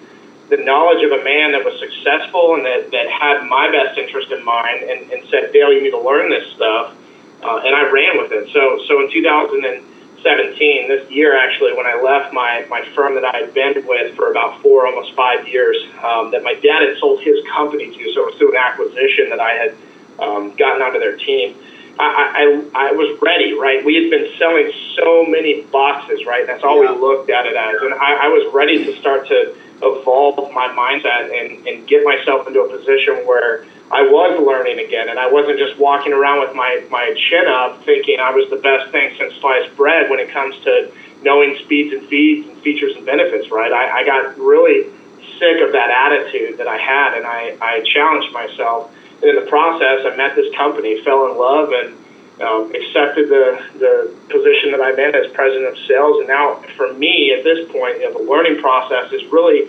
the 0.48 0.56
knowledge 0.58 1.04
of 1.04 1.12
a 1.12 1.22
man 1.24 1.52
that 1.52 1.64
was 1.64 1.78
successful 1.78 2.54
and 2.54 2.64
that, 2.64 2.90
that 2.92 3.10
had 3.10 3.44
my 3.44 3.70
best 3.70 3.98
interest 3.98 4.30
in 4.30 4.44
mind 4.44 4.82
and, 4.82 5.10
and 5.10 5.28
said, 5.28 5.52
Dale, 5.52 5.72
you 5.72 5.82
need 5.82 5.90
to 5.90 6.00
learn 6.00 6.30
this 6.30 6.46
stuff. 6.54 6.94
Uh, 7.42 7.62
and 7.64 7.74
I 7.74 7.90
ran 7.90 8.18
with 8.18 8.32
it. 8.32 8.50
So, 8.52 8.80
so 8.86 9.04
in 9.04 9.12
2017, 9.12 10.88
this 10.88 11.10
year 11.10 11.36
actually, 11.36 11.74
when 11.74 11.86
I 11.86 12.00
left 12.00 12.32
my, 12.32 12.64
my 12.70 12.82
firm 12.94 13.14
that 13.14 13.24
I 13.24 13.36
had 13.38 13.54
been 13.54 13.86
with 13.86 14.16
for 14.16 14.30
about 14.30 14.62
four, 14.62 14.86
almost 14.86 15.14
five 15.14 15.46
years, 15.46 15.76
um, 16.02 16.30
that 16.30 16.42
my 16.42 16.54
dad 16.54 16.82
had 16.82 16.96
sold 16.98 17.20
his 17.20 17.44
company 17.52 17.90
to, 17.90 18.12
so 18.14 18.22
it 18.22 18.26
was 18.26 18.34
through 18.38 18.52
an 18.52 18.58
acquisition 18.58 19.28
that 19.30 19.40
I 19.40 19.52
had 19.52 19.76
um, 20.18 20.54
gotten 20.56 20.82
onto 20.82 20.98
their 20.98 21.16
team. 21.16 21.56
I, 22.00 22.62
I, 22.74 22.88
I 22.88 22.92
was 22.92 23.18
ready, 23.20 23.54
right? 23.54 23.84
We 23.84 23.96
had 23.96 24.10
been 24.10 24.30
selling 24.38 24.70
so 24.96 25.24
many 25.26 25.62
boxes, 25.62 26.24
right? 26.26 26.46
That's 26.46 26.62
all 26.62 26.82
Yeah. 26.82 26.92
we 26.92 27.00
looked 27.00 27.28
at 27.30 27.46
it 27.46 27.56
as. 27.56 27.82
And 27.82 27.92
I, 27.94 28.26
I 28.26 28.28
was 28.28 28.52
ready 28.54 28.84
to 28.84 28.96
start 29.00 29.26
to 29.28 29.56
evolve 29.82 30.52
my 30.52 30.68
mindset 30.68 31.30
and, 31.32 31.66
and 31.66 31.88
get 31.88 32.04
myself 32.04 32.46
into 32.46 32.60
a 32.62 32.68
position 32.68 33.26
where 33.26 33.64
I 33.90 34.02
was 34.02 34.38
learning 34.44 34.84
again 34.84 35.08
and 35.08 35.18
I 35.18 35.30
wasn't 35.30 35.58
just 35.58 35.78
walking 35.78 36.12
around 36.12 36.40
with 36.40 36.54
my, 36.54 36.84
my 36.90 37.14
chin 37.28 37.46
up 37.48 37.82
thinking 37.84 38.20
I 38.20 38.30
was 38.30 38.48
the 38.50 38.56
best 38.56 38.92
thing 38.92 39.16
since 39.18 39.34
sliced 39.40 39.74
bread 39.76 40.10
when 40.10 40.20
it 40.20 40.30
comes 40.30 40.54
to 40.64 40.92
knowing 41.22 41.56
speeds 41.64 41.92
and 41.94 42.06
feeds 42.06 42.46
and 42.48 42.58
features 42.62 42.94
and 42.96 43.06
benefits, 43.06 43.50
right? 43.50 43.72
I, 43.72 44.00
I 44.00 44.04
got 44.04 44.38
really 44.38 44.90
sick 45.38 45.60
of 45.62 45.72
that 45.72 45.90
attitude 45.90 46.58
that 46.58 46.68
I 46.68 46.76
had 46.76 47.16
and 47.16 47.26
I, 47.26 47.56
I 47.60 47.80
challenged 47.82 48.32
myself. 48.32 48.92
And 49.20 49.30
in 49.30 49.36
the 49.36 49.50
process, 49.50 50.06
I 50.06 50.16
met 50.16 50.36
this 50.36 50.54
company, 50.54 51.02
fell 51.02 51.30
in 51.30 51.38
love, 51.38 51.72
and 51.72 51.96
um, 52.40 52.72
accepted 52.74 53.28
the, 53.28 53.58
the 53.78 54.14
position 54.30 54.70
that 54.70 54.80
I'm 54.80 54.98
in 54.98 55.14
as 55.14 55.30
president 55.32 55.66
of 55.66 55.78
sales. 55.86 56.18
And 56.18 56.28
now, 56.28 56.62
for 56.76 56.92
me, 56.94 57.32
at 57.32 57.42
this 57.42 57.70
point, 57.70 57.98
you 57.98 58.10
know, 58.10 58.18
the 58.18 58.30
learning 58.30 58.60
process 58.60 59.12
is 59.12 59.24
really 59.32 59.68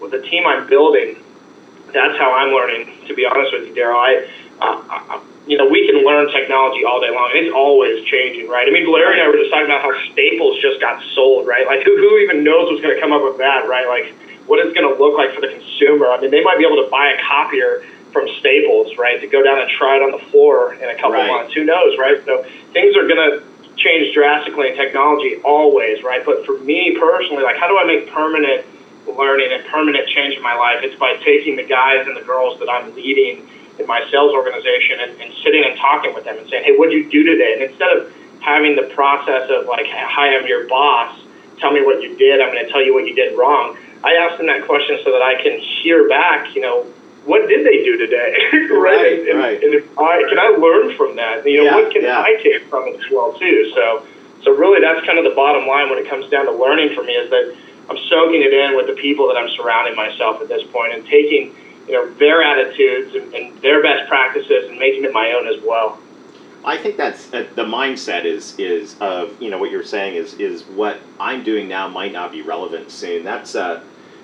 with 0.00 0.10
the 0.10 0.20
team 0.22 0.46
I'm 0.46 0.68
building. 0.68 1.16
That's 1.92 2.18
how 2.18 2.32
I'm 2.32 2.52
learning. 2.52 3.06
To 3.08 3.14
be 3.14 3.24
honest 3.24 3.52
with 3.52 3.68
you, 3.68 3.74
Darrell, 3.74 3.98
I, 3.98 4.28
uh, 4.60 4.82
I, 4.88 5.22
you 5.46 5.56
know, 5.56 5.66
we 5.66 5.88
can 5.88 6.04
learn 6.04 6.30
technology 6.30 6.84
all 6.84 7.00
day 7.00 7.10
long, 7.10 7.30
it's 7.32 7.52
always 7.52 8.04
changing, 8.04 8.48
right? 8.48 8.68
I 8.68 8.70
mean, 8.70 8.86
Larry 8.92 9.18
and 9.18 9.22
I 9.22 9.28
were 9.28 9.40
just 9.40 9.50
talking 9.50 9.66
about 9.66 9.80
how 9.80 9.90
Staples 10.12 10.60
just 10.60 10.80
got 10.80 11.02
sold, 11.14 11.46
right? 11.46 11.66
Like, 11.66 11.82
who, 11.82 11.96
who 11.96 12.18
even 12.18 12.44
knows 12.44 12.70
what's 12.70 12.82
going 12.82 12.94
to 12.94 13.00
come 13.00 13.12
up 13.12 13.24
with 13.24 13.38
that, 13.38 13.66
right? 13.66 13.88
Like, 13.88 14.14
what 14.46 14.60
it's 14.60 14.74
going 14.76 14.86
to 14.86 14.94
look 15.00 15.16
like 15.16 15.34
for 15.34 15.40
the 15.40 15.48
consumer. 15.48 16.12
I 16.12 16.20
mean, 16.20 16.30
they 16.30 16.42
might 16.44 16.58
be 16.58 16.66
able 16.66 16.82
to 16.84 16.90
buy 16.90 17.16
a 17.16 17.18
copier 17.22 17.82
from 18.12 18.28
Staples, 18.38 18.96
right, 18.98 19.20
to 19.20 19.26
go 19.26 19.42
down 19.42 19.60
and 19.60 19.70
try 19.70 19.96
it 19.96 20.02
on 20.02 20.10
the 20.12 20.24
floor 20.30 20.74
in 20.74 20.88
a 20.88 20.94
couple 20.94 21.12
Right. 21.12 21.28
months. 21.28 21.54
Who 21.54 21.64
knows, 21.64 21.96
right? 21.98 22.20
So 22.24 22.44
things 22.72 22.96
are 22.96 23.06
going 23.06 23.22
to 23.30 23.42
change 23.76 24.12
drastically 24.14 24.68
in 24.68 24.76
technology 24.76 25.36
always, 25.44 26.02
right? 26.02 26.24
But 26.24 26.44
for 26.44 26.58
me 26.58 26.96
personally, 26.98 27.42
like, 27.42 27.56
how 27.56 27.68
do 27.68 27.78
I 27.78 27.84
make 27.84 28.10
permanent 28.10 28.64
learning 29.06 29.52
and 29.52 29.64
permanent 29.66 30.08
change 30.08 30.34
in 30.36 30.42
my 30.42 30.54
life? 30.54 30.82
It's 30.82 30.96
by 30.96 31.16
taking 31.24 31.56
the 31.56 31.64
guys 31.64 32.06
and 32.06 32.16
the 32.16 32.22
girls 32.22 32.58
that 32.60 32.68
I'm 32.68 32.94
leading 32.94 33.48
in 33.78 33.86
my 33.86 34.06
sales 34.10 34.32
organization 34.34 35.00
and, 35.00 35.20
and 35.20 35.32
sitting 35.42 35.64
and 35.64 35.76
talking 35.78 36.12
with 36.14 36.24
them 36.24 36.36
and 36.38 36.48
saying, 36.50 36.64
hey, 36.64 36.76
what 36.76 36.90
did 36.90 37.04
you 37.04 37.10
do 37.10 37.24
today? 37.24 37.54
And 37.54 37.62
instead 37.70 37.96
of 37.96 38.12
having 38.40 38.76
the 38.76 38.90
process 38.94 39.48
of 39.50 39.66
like, 39.66 39.86
hi, 39.86 40.36
I'm 40.36 40.46
your 40.46 40.66
boss, 40.66 41.18
tell 41.58 41.72
me 41.72 41.82
what 41.82 42.02
you 42.02 42.16
did, 42.16 42.40
I'm 42.40 42.52
going 42.52 42.64
to 42.64 42.70
tell 42.70 42.82
you 42.82 42.92
what 42.92 43.06
you 43.06 43.14
did 43.14 43.36
wrong. 43.36 43.76
I 44.02 44.14
ask 44.14 44.38
them 44.38 44.46
that 44.46 44.66
question 44.66 44.98
so 45.04 45.12
that 45.12 45.22
I 45.22 45.40
can 45.42 45.58
hear 45.58 46.08
back, 46.08 46.54
you 46.54 46.62
know, 46.62 46.86
what 47.24 47.48
did 47.48 47.66
they 47.66 47.84
do 47.84 47.96
today? 47.98 48.36
Right, 48.70 49.28
and, 49.28 49.38
right. 49.38 49.62
and 49.62 49.74
if 49.74 49.98
I 49.98 50.24
can 50.28 50.38
I 50.38 50.48
learn 50.56 50.96
from 50.96 51.16
that? 51.16 51.46
You 51.46 51.58
know, 51.58 51.64
Yeah, 51.64 51.74
what 51.74 51.92
can 51.92 52.02
yeah. 52.02 52.20
I 52.20 52.40
take 52.42 52.64
from 52.68 52.88
it 52.88 52.94
as 53.04 53.10
well 53.10 53.32
too? 53.34 53.72
So, 53.74 54.06
so 54.42 54.52
really, 54.52 54.80
that's 54.80 55.04
kind 55.04 55.18
of 55.18 55.24
the 55.24 55.34
bottom 55.34 55.66
line 55.66 55.90
when 55.90 55.98
it 55.98 56.08
comes 56.08 56.30
down 56.30 56.46
to 56.46 56.52
learning 56.52 56.94
for 56.94 57.02
me 57.02 57.12
is 57.12 57.28
that 57.30 57.56
I'm 57.90 57.98
soaking 58.08 58.42
it 58.42 58.54
in 58.54 58.76
with 58.76 58.86
the 58.86 58.94
people 58.94 59.26
that 59.28 59.36
I'm 59.36 59.50
surrounding 59.50 59.96
myself 59.96 60.40
at 60.40 60.48
this 60.48 60.62
point 60.70 60.94
and 60.94 61.04
taking 61.06 61.54
you 61.86 61.94
know 61.94 62.10
their 62.14 62.42
attitudes 62.42 63.14
and, 63.14 63.34
and 63.34 63.60
their 63.60 63.82
best 63.82 64.08
practices 64.08 64.70
and 64.70 64.78
making 64.78 65.04
it 65.04 65.12
my 65.12 65.32
own 65.32 65.46
as 65.46 65.60
well. 65.62 65.98
I 66.64 66.76
think 66.76 66.96
that's 66.96 67.32
uh, 67.34 67.46
the 67.54 67.64
mindset 67.64 68.24
is 68.24 68.58
is 68.58 68.96
of 69.00 69.40
you 69.42 69.50
know 69.50 69.58
what 69.58 69.70
you're 69.70 69.84
saying 69.84 70.14
is 70.14 70.34
is 70.34 70.62
what 70.62 70.98
I'm 71.18 71.42
doing 71.42 71.68
now 71.68 71.88
might 71.88 72.12
not 72.12 72.32
be 72.32 72.42
relevant 72.42 72.90
soon. 72.90 73.24
That's 73.24 73.54
uh, 73.54 73.82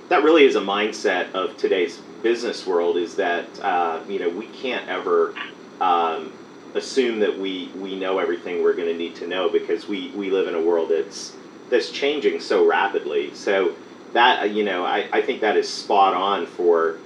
that 0.08 0.22
really 0.22 0.44
is 0.44 0.54
a 0.54 0.60
mindset 0.60 1.32
of 1.32 1.56
today's 1.56 2.00
business 2.22 2.66
world. 2.66 2.96
Is 2.96 3.16
that 3.16 3.46
uh, 3.60 4.02
you 4.08 4.18
know 4.18 4.28
we 4.28 4.46
can't 4.48 4.88
ever 4.88 5.34
um, 5.80 6.32
assume 6.74 7.20
that 7.20 7.38
we 7.38 7.70
we 7.76 7.98
know 7.98 8.18
everything 8.18 8.62
we're 8.62 8.74
going 8.74 8.88
to 8.88 8.96
need 8.96 9.14
to 9.16 9.26
know 9.26 9.48
because 9.48 9.88
we 9.88 10.10
we 10.16 10.30
live 10.30 10.48
in 10.48 10.54
a 10.54 10.60
world 10.60 10.90
that's 10.90 11.34
that's 11.70 11.90
changing 11.90 12.40
so 12.40 12.66
rapidly. 12.66 13.34
So 13.34 13.74
that 14.12 14.42
uh, 14.42 14.44
you 14.44 14.64
know 14.64 14.84
I, 14.84 15.08
I 15.12 15.22
think 15.22 15.40
that 15.40 15.56
is 15.56 15.68
spot 15.68 16.14
on 16.14 16.46
for 16.46 16.98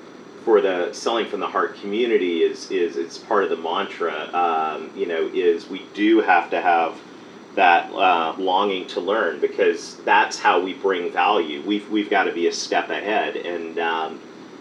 for 0.45 0.61
the 0.61 0.93
selling 0.93 1.26
from 1.26 1.40
the 1.40 1.47
heart 1.47 1.76
community 1.76 2.43
is 2.43 2.71
is 2.71 2.97
it's 2.97 3.19
part 3.19 3.45
of 3.45 3.50
the 3.50 3.57
mantra. 3.57 4.31
Um, 4.35 4.90
you 4.97 5.07
know, 5.07 5.31
is 5.33 5.69
we 5.69 5.87
do 5.95 6.21
have 6.21 6.50
to 6.50 6.61
have 6.61 6.99
that 7.57 7.93
uh, 7.93 8.35
longing 8.38 8.87
to 8.88 9.00
learn 9.00 9.40
because 9.40 9.97
that's 10.05 10.38
how 10.38 10.61
we 10.61 10.75
bring 10.75 11.12
value. 11.12 11.62
We've 11.67 11.88
we've 11.90 12.11
got 12.11 12.25
to 12.25 12.33
be 12.33 12.47
a 12.47 12.52
step 12.52 12.90
ahead, 12.90 13.37
and 13.37 13.79
um, 13.79 14.21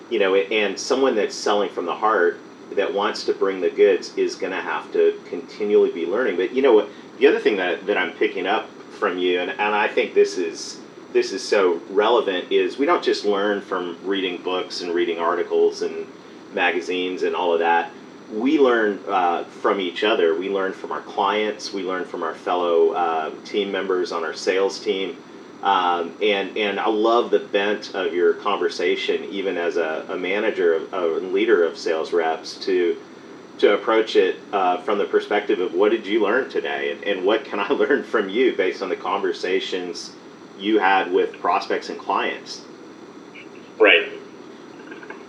you 0.10 0.20
know, 0.20 0.36
and 0.36 0.78
someone 0.80 1.16
that's 1.16 1.36
selling 1.36 1.70
from 1.70 1.86
the 1.86 1.96
heart 1.96 2.39
that 2.75 2.94
wants 2.94 3.24
to 3.25 3.34
bring 3.34 3.62
the 3.62 3.70
goods 3.70 4.16
is 4.16 4.36
going 4.36 4.51
to 4.51 4.62
have 4.62 4.92
to 4.94 5.20
continually 5.25 5.92
be 5.92 6.06
learning. 6.06 6.38
But 6.38 6.54
you 6.54 6.62
know 6.62 6.74
what? 6.74 6.89
The 7.18 7.28
other 7.28 7.39
thing 7.39 7.58
that, 7.58 7.86
that 7.88 7.98
I'm 7.98 8.13
picking 8.13 8.48
up 8.48 8.70
from 9.00 9.18
you, 9.18 9.39
and, 9.39 9.50
and 9.50 9.75
I 9.75 9.88
think 9.88 10.13
this 10.13 10.38
is 10.38 10.80
this 11.12 11.32
is 11.32 11.42
so 11.44 11.82
relevant, 11.89 12.51
is 12.51 12.78
we 12.78 12.86
don't 12.86 13.04
just 13.04 13.25
learn 13.25 13.62
from 13.62 13.98
reading 14.04 14.44
books 14.44 14.82
and 14.82 14.94
reading 14.94 15.18
articles 15.18 15.82
and 15.82 16.06
magazines 16.54 17.24
and 17.24 17.36
all 17.36 17.51
of 17.54 17.60
that. 17.60 17.92
We 18.32 18.60
learn 18.60 19.00
uh, 19.08 19.46
from 19.46 19.80
each 19.80 20.04
other. 20.04 20.38
We 20.38 20.50
learn 20.50 20.72
from 20.72 20.92
our 20.92 21.01
clients. 21.01 21.74
We 21.74 21.82
learn 21.82 22.06
from 22.06 22.22
our 22.22 22.36
fellow 22.36 22.92
uh, 22.92 23.32
team 23.44 23.72
members 23.72 24.12
on 24.12 24.24
our 24.24 24.36
sales 24.36 24.80
team. 24.80 25.18
Um, 25.63 26.16
and 26.22 26.58
and 26.58 26.80
I 26.80 26.88
love 26.88 27.32
the 27.32 27.39
bent 27.39 27.94
of 27.94 28.13
your 28.13 28.34
conversation, 28.36 29.25
even 29.25 29.58
as 29.58 29.75
a, 29.75 30.06
a 30.10 30.18
manager, 30.18 30.74
of, 30.74 30.94
a 30.94 31.08
leader 31.20 31.66
of 31.66 31.78
sales 31.78 32.13
reps, 32.13 32.56
to 32.66 32.98
to 33.58 33.74
approach 33.74 34.16
it 34.16 34.38
uh, 34.54 34.82
from 34.82 34.98
the 34.98 35.06
perspective 35.06 35.60
of 35.60 35.74
what 35.74 35.92
did 35.92 36.08
you 36.08 36.24
learn 36.24 36.50
today, 36.50 36.92
and, 36.92 37.04
and 37.04 37.25
what 37.25 37.44
can 37.44 37.60
I 37.60 37.68
learn 37.70 38.04
from 38.04 38.30
you 38.30 38.56
based 38.56 38.82
on 38.82 38.89
the 38.89 38.96
conversations 38.96 40.13
you 40.58 40.80
had 40.80 41.12
with 41.12 41.34
prospects 41.39 41.89
and 41.89 42.00
clients. 42.00 42.62
Right. 43.78 44.12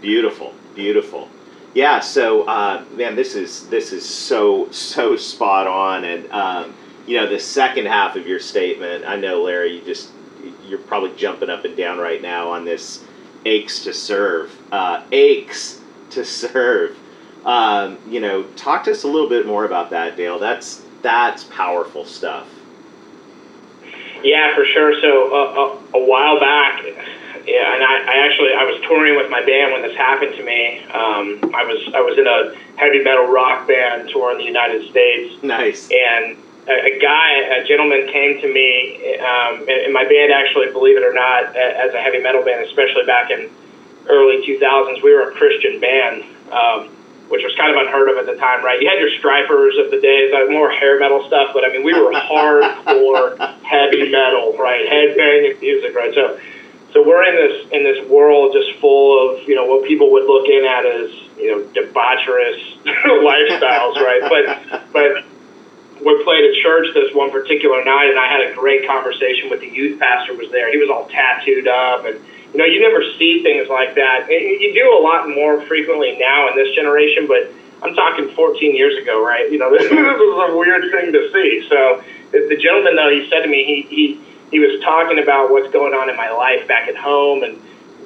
Beautiful, 0.00 0.54
beautiful. 0.74 1.28
Yeah. 1.74 2.00
So, 2.00 2.42
uh, 2.44 2.84
man, 2.94 3.16
this 3.16 3.34
is 3.34 3.68
this 3.68 3.92
is 3.92 4.08
so 4.08 4.70
so 4.70 5.16
spot 5.16 5.66
on, 5.66 6.04
and 6.04 6.30
um, 6.30 6.74
you 7.06 7.16
know 7.20 7.28
the 7.28 7.38
second 7.38 7.86
half 7.86 8.16
of 8.16 8.26
your 8.26 8.40
statement. 8.40 9.04
I 9.04 9.16
know, 9.16 9.42
Larry, 9.42 9.76
you 9.76 9.84
just 9.84 10.10
you're 10.70 10.78
probably 10.78 11.12
jumping 11.16 11.50
up 11.50 11.64
and 11.64 11.76
down 11.76 11.98
right 11.98 12.22
now 12.22 12.50
on 12.50 12.64
this 12.64 13.02
aches 13.44 13.82
to 13.84 13.92
serve, 13.92 14.56
uh, 14.72 15.02
aches 15.10 15.80
to 16.10 16.24
serve. 16.24 16.96
Um, 17.44 17.98
you 18.08 18.20
know, 18.20 18.44
talk 18.54 18.84
to 18.84 18.92
us 18.92 19.02
a 19.02 19.08
little 19.08 19.28
bit 19.28 19.46
more 19.46 19.64
about 19.64 19.90
that, 19.90 20.16
Dale. 20.16 20.38
That's 20.38 20.82
that's 21.02 21.44
powerful 21.44 22.04
stuff. 22.04 22.46
Yeah, 24.22 24.54
for 24.54 24.64
sure. 24.66 25.00
So 25.00 25.34
uh, 25.34 25.94
a, 25.94 25.98
a 25.98 26.06
while 26.06 26.38
back, 26.38 26.84
yeah, 26.84 27.74
and 27.74 27.82
I, 27.82 28.04
I 28.06 28.26
actually 28.26 28.52
I 28.52 28.64
was 28.64 28.80
touring 28.82 29.16
with 29.16 29.30
my 29.30 29.44
band 29.44 29.72
when 29.72 29.82
this 29.82 29.96
happened 29.96 30.36
to 30.36 30.44
me. 30.44 30.80
Um, 30.84 31.40
I 31.54 31.64
was 31.64 31.94
I 31.94 32.00
was 32.00 32.18
in 32.18 32.26
a 32.26 32.54
heavy 32.78 33.02
metal 33.02 33.26
rock 33.26 33.66
band 33.66 34.10
touring 34.10 34.36
the 34.38 34.44
United 34.44 34.88
States, 34.90 35.42
Nice. 35.42 35.88
and 35.90 36.36
a, 36.68 36.96
a 36.96 36.98
guy, 37.00 37.30
a 37.56 37.66
gentleman 37.66 38.08
came 38.08 38.40
to 38.40 38.52
me, 38.52 39.18
um, 39.18 39.60
and, 39.60 39.70
and 39.88 39.92
my 39.92 40.04
band 40.04 40.32
actually, 40.32 40.70
believe 40.72 40.96
it 40.96 41.04
or 41.04 41.14
not, 41.14 41.56
as 41.56 41.94
a 41.94 42.00
heavy 42.00 42.20
metal 42.20 42.44
band, 42.44 42.66
especially 42.66 43.04
back 43.06 43.30
in 43.30 43.50
early 44.08 44.44
2000s, 44.46 45.02
we 45.02 45.14
were 45.14 45.30
a 45.30 45.32
Christian 45.32 45.80
band, 45.80 46.24
um, 46.52 46.88
which 47.28 47.42
was 47.44 47.54
kind 47.56 47.70
of 47.70 47.80
unheard 47.80 48.08
of 48.08 48.18
at 48.18 48.26
the 48.26 48.36
time, 48.36 48.64
right? 48.64 48.82
You 48.82 48.88
had 48.88 48.98
your 48.98 49.10
Strypers 49.20 49.78
of 49.82 49.90
the 49.90 50.00
days, 50.00 50.32
like 50.32 50.50
more 50.50 50.70
hair 50.70 50.98
metal 50.98 51.26
stuff, 51.26 51.50
but 51.54 51.64
I 51.64 51.68
mean, 51.68 51.84
we 51.84 51.94
were 51.94 52.10
hardcore 52.12 53.38
heavy 53.62 54.10
metal, 54.10 54.56
right? 54.58 54.86
Headbanging 54.86 55.60
music, 55.60 55.94
right? 55.94 56.12
So, 56.14 56.40
so 56.92 57.06
we're 57.06 57.24
in 57.24 57.36
this 57.36 57.70
in 57.70 57.84
this 57.84 58.08
world 58.08 58.52
just 58.52 58.80
full 58.80 59.14
of 59.14 59.48
you 59.48 59.54
know 59.54 59.64
what 59.64 59.86
people 59.86 60.10
would 60.10 60.26
look 60.26 60.48
in 60.48 60.64
at 60.64 60.84
as 60.84 61.10
you 61.38 61.54
know 61.54 61.62
debaucherous 61.70 62.58
lifestyles, 62.84 63.94
right? 63.94 64.22
But 64.28 64.92
but 64.92 65.24
we 66.04 66.24
played 66.24 66.44
at 66.44 66.54
church 66.62 66.86
this 66.94 67.14
one 67.14 67.30
particular 67.30 67.84
night, 67.84 68.10
and 68.10 68.18
I 68.18 68.26
had 68.26 68.40
a 68.40 68.54
great 68.54 68.86
conversation 68.86 69.50
with 69.50 69.60
the 69.60 69.68
youth 69.68 69.98
pastor. 69.98 70.34
Was 70.34 70.50
there? 70.50 70.70
He 70.70 70.78
was 70.78 70.90
all 70.90 71.06
tattooed 71.08 71.68
up, 71.68 72.04
and 72.04 72.18
you 72.52 72.58
know, 72.58 72.64
you 72.64 72.80
never 72.80 73.02
see 73.18 73.42
things 73.42 73.68
like 73.68 73.94
that. 73.94 74.28
You 74.28 74.74
do 74.74 74.98
a 74.98 75.00
lot 75.00 75.28
more 75.28 75.60
frequently 75.66 76.18
now 76.18 76.48
in 76.48 76.56
this 76.56 76.74
generation, 76.74 77.28
but 77.28 77.50
I'm 77.82 77.94
talking 77.94 78.34
14 78.34 78.74
years 78.74 79.00
ago, 79.00 79.24
right? 79.24 79.50
You 79.50 79.58
know, 79.58 79.70
this, 79.76 79.84
is 79.84 79.92
a 79.92 80.56
weird 80.56 80.90
thing 80.90 81.12
to 81.12 81.30
see. 81.32 81.66
So 81.68 82.02
the 82.32 82.56
gentleman, 82.56 82.96
though, 82.96 83.10
he 83.10 83.28
said 83.30 83.42
to 83.42 83.48
me, 83.48 83.64
he 83.64 83.94
he 83.94 84.20
he 84.50 84.58
was 84.58 84.82
talking 84.82 85.18
about 85.22 85.50
what's 85.50 85.72
going 85.72 85.94
on 85.94 86.10
in 86.10 86.16
my 86.16 86.30
life 86.30 86.66
back 86.66 86.88
at 86.88 86.96
home 86.96 87.44
and 87.44 87.60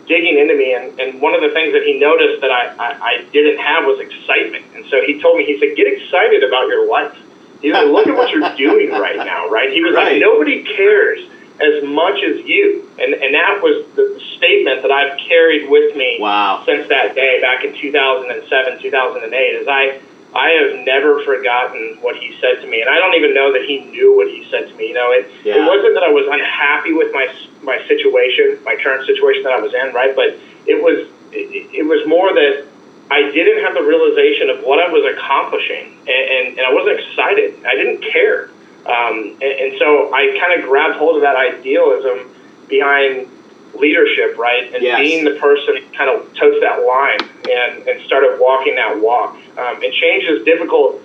digging 0.07 0.39
into 0.39 0.55
me. 0.55 0.75
And, 0.75 0.99
and 1.01 1.21
one 1.21 1.35
of 1.35 1.41
the 1.41 1.51
things 1.51 1.73
that 1.73 1.83
he 1.83 1.99
noticed 1.99 2.41
that 2.43 2.51
I, 2.51 2.75
I, 2.77 2.89
I 3.01 3.25
didn't 3.33 3.59
have 3.59 3.85
was 3.85 4.01
excitement. 4.01 4.67
And 4.75 4.85
so 4.87 5.01
he 5.01 5.21
told 5.21 5.39
me, 5.39 5.45
he 5.45 5.59
said, 5.59 5.77
get 5.77 5.87
excited 5.87 6.45
about 6.45 6.69
your 6.69 6.89
life. 6.89 7.17
He 7.65 7.73
was 7.73 7.81
like, 7.81 7.89
look 7.89 8.07
at 8.09 8.15
what 8.15 8.29
you're 8.29 8.45
doing 8.57 8.93
right 8.93 9.17
now, 9.17 9.49
right? 9.49 9.73
He 9.73 9.81
was 9.81 9.95
right. 9.95 10.13
like, 10.13 10.21
nobody 10.21 10.65
cares 10.65 11.25
as 11.57 11.83
much 11.83 12.23
as 12.23 12.45
you. 12.45 12.85
And, 13.01 13.15
and 13.15 13.33
that 13.33 13.63
was 13.63 13.89
the 13.97 14.21
statement 14.37 14.83
that 14.83 14.91
I've 14.91 15.17
carried 15.17 15.71
with 15.71 15.97
me 15.97 16.19
wow. 16.21 16.63
since 16.67 16.87
that 16.91 17.15
day 17.15 17.41
back 17.41 17.65
in 17.65 17.73
2007, 17.73 18.83
2008 18.83 19.39
is 19.39 19.67
I, 19.67 19.99
I 20.35 20.51
have 20.61 20.85
never 20.85 21.25
forgotten 21.25 21.97
what 22.03 22.17
he 22.17 22.37
said 22.39 22.61
to 22.61 22.67
me. 22.69 22.83
And 22.83 22.91
I 22.91 22.99
don't 22.99 23.15
even 23.15 23.33
know 23.33 23.51
that 23.55 23.65
he 23.65 23.81
knew 23.81 24.15
what 24.15 24.29
he 24.29 24.47
said 24.51 24.69
to 24.69 24.75
me. 24.75 24.89
You 24.89 24.95
know, 25.01 25.13
it, 25.13 25.33
yeah. 25.43 25.57
it 25.57 25.67
wasn't 25.67 25.95
that 25.95 26.05
I 26.05 26.13
was 26.13 26.29
unhappy 26.29 26.93
with 26.93 27.15
my, 27.15 27.33
my 27.63 27.81
situation, 27.89 28.59
my 28.63 28.77
current 28.77 29.07
situation 29.07 29.43
that 29.45 29.55
I 29.55 29.61
was 29.61 29.73
in, 29.73 29.95
right? 29.95 30.15
But 30.15 30.37
it 30.67 30.85
was, 30.85 31.09
it, 31.33 31.73
it 31.73 31.87
was 31.89 32.07
more 32.07 32.29
that 32.35 32.67
I 33.15 33.31
didn't 33.31 33.63
have 33.65 33.75
the 33.75 33.83
realization 33.83 34.51
of 34.51 34.65
what 34.65 34.81
I 34.81 34.91
was 34.91 35.07
accomplishing, 35.15 35.97
and, 36.01 36.09
and, 36.09 36.59
and 36.59 36.67
I 36.67 36.75
wasn't 36.75 36.99
excited. 36.99 37.65
I 37.65 37.75
didn't 37.77 38.03
care. 38.03 38.51
Um, 38.87 39.39
and, 39.41 39.55
and 39.63 39.79
so 39.79 40.13
I 40.13 40.37
kind 40.43 40.61
of 40.61 40.69
grabbed 40.69 40.97
hold 40.97 41.17
of 41.17 41.23
that 41.23 41.37
idealism 41.37 42.35
behind 42.69 43.31
leadership, 43.79 44.37
right? 44.37 44.75
And 44.75 44.83
yes. 44.83 44.99
being 44.99 45.25
the 45.25 45.39
person 45.39 45.77
who 45.77 45.97
kind 45.97 46.11
of 46.11 46.35
totes 46.35 46.61
that 46.61 46.85
line 46.85 47.23
and, 47.51 47.87
and 47.87 48.05
started 48.05 48.39
walking 48.41 48.75
that 48.77 49.01
walk. 49.01 49.35
Um, 49.59 49.83
and 49.83 49.93
change 49.93 50.25
is 50.25 50.45
difficult 50.45 51.01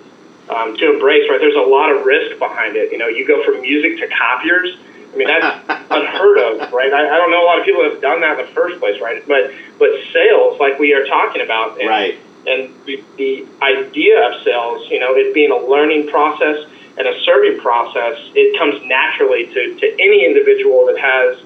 um, 0.48 0.76
to 0.76 0.92
embrace, 0.92 1.30
right? 1.30 1.40
There's 1.40 1.56
a 1.56 1.70
lot 1.70 1.90
of 1.94 2.04
risk 2.04 2.38
behind 2.38 2.76
it. 2.76 2.90
You 2.90 2.98
know, 2.98 3.08
you 3.08 3.26
go 3.26 3.42
from 3.44 3.60
music 3.60 3.98
to 4.00 4.08
copiers. 4.14 4.76
I 5.12 5.16
mean, 5.16 5.28
that's 5.28 5.64
unheard 5.90 6.38
of, 6.38 6.72
right? 6.72 6.92
I, 6.92 7.14
I 7.14 7.16
don't 7.16 7.30
know 7.30 7.42
a 7.42 7.46
lot 7.46 7.58
of 7.58 7.64
people 7.64 7.82
have 7.84 8.00
done 8.00 8.20
that 8.20 8.38
in 8.38 8.46
the 8.46 8.52
first 8.52 8.78
place, 8.78 9.00
right? 9.00 9.26
But 9.26 9.52
but 9.78 9.90
sales, 10.12 10.60
like 10.60 10.78
we 10.78 10.94
are 10.94 11.06
talking 11.06 11.42
about, 11.42 11.80
and, 11.80 11.88
right? 11.88 12.18
And 12.46 12.72
the, 12.86 13.04
the 13.16 13.46
idea 13.60 14.26
of 14.26 14.42
sales, 14.42 14.88
you 14.90 14.98
know, 14.98 15.14
it 15.14 15.34
being 15.34 15.50
a 15.50 15.58
learning 15.58 16.08
process 16.08 16.66
and 16.96 17.06
a 17.06 17.20
serving 17.20 17.60
process, 17.60 18.18
it 18.34 18.58
comes 18.58 18.82
naturally 18.86 19.46
to, 19.46 19.74
to 19.78 19.92
any 20.00 20.24
individual 20.24 20.86
that 20.86 20.98
has 20.98 21.38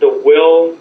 the 0.00 0.08
will, 0.24 0.76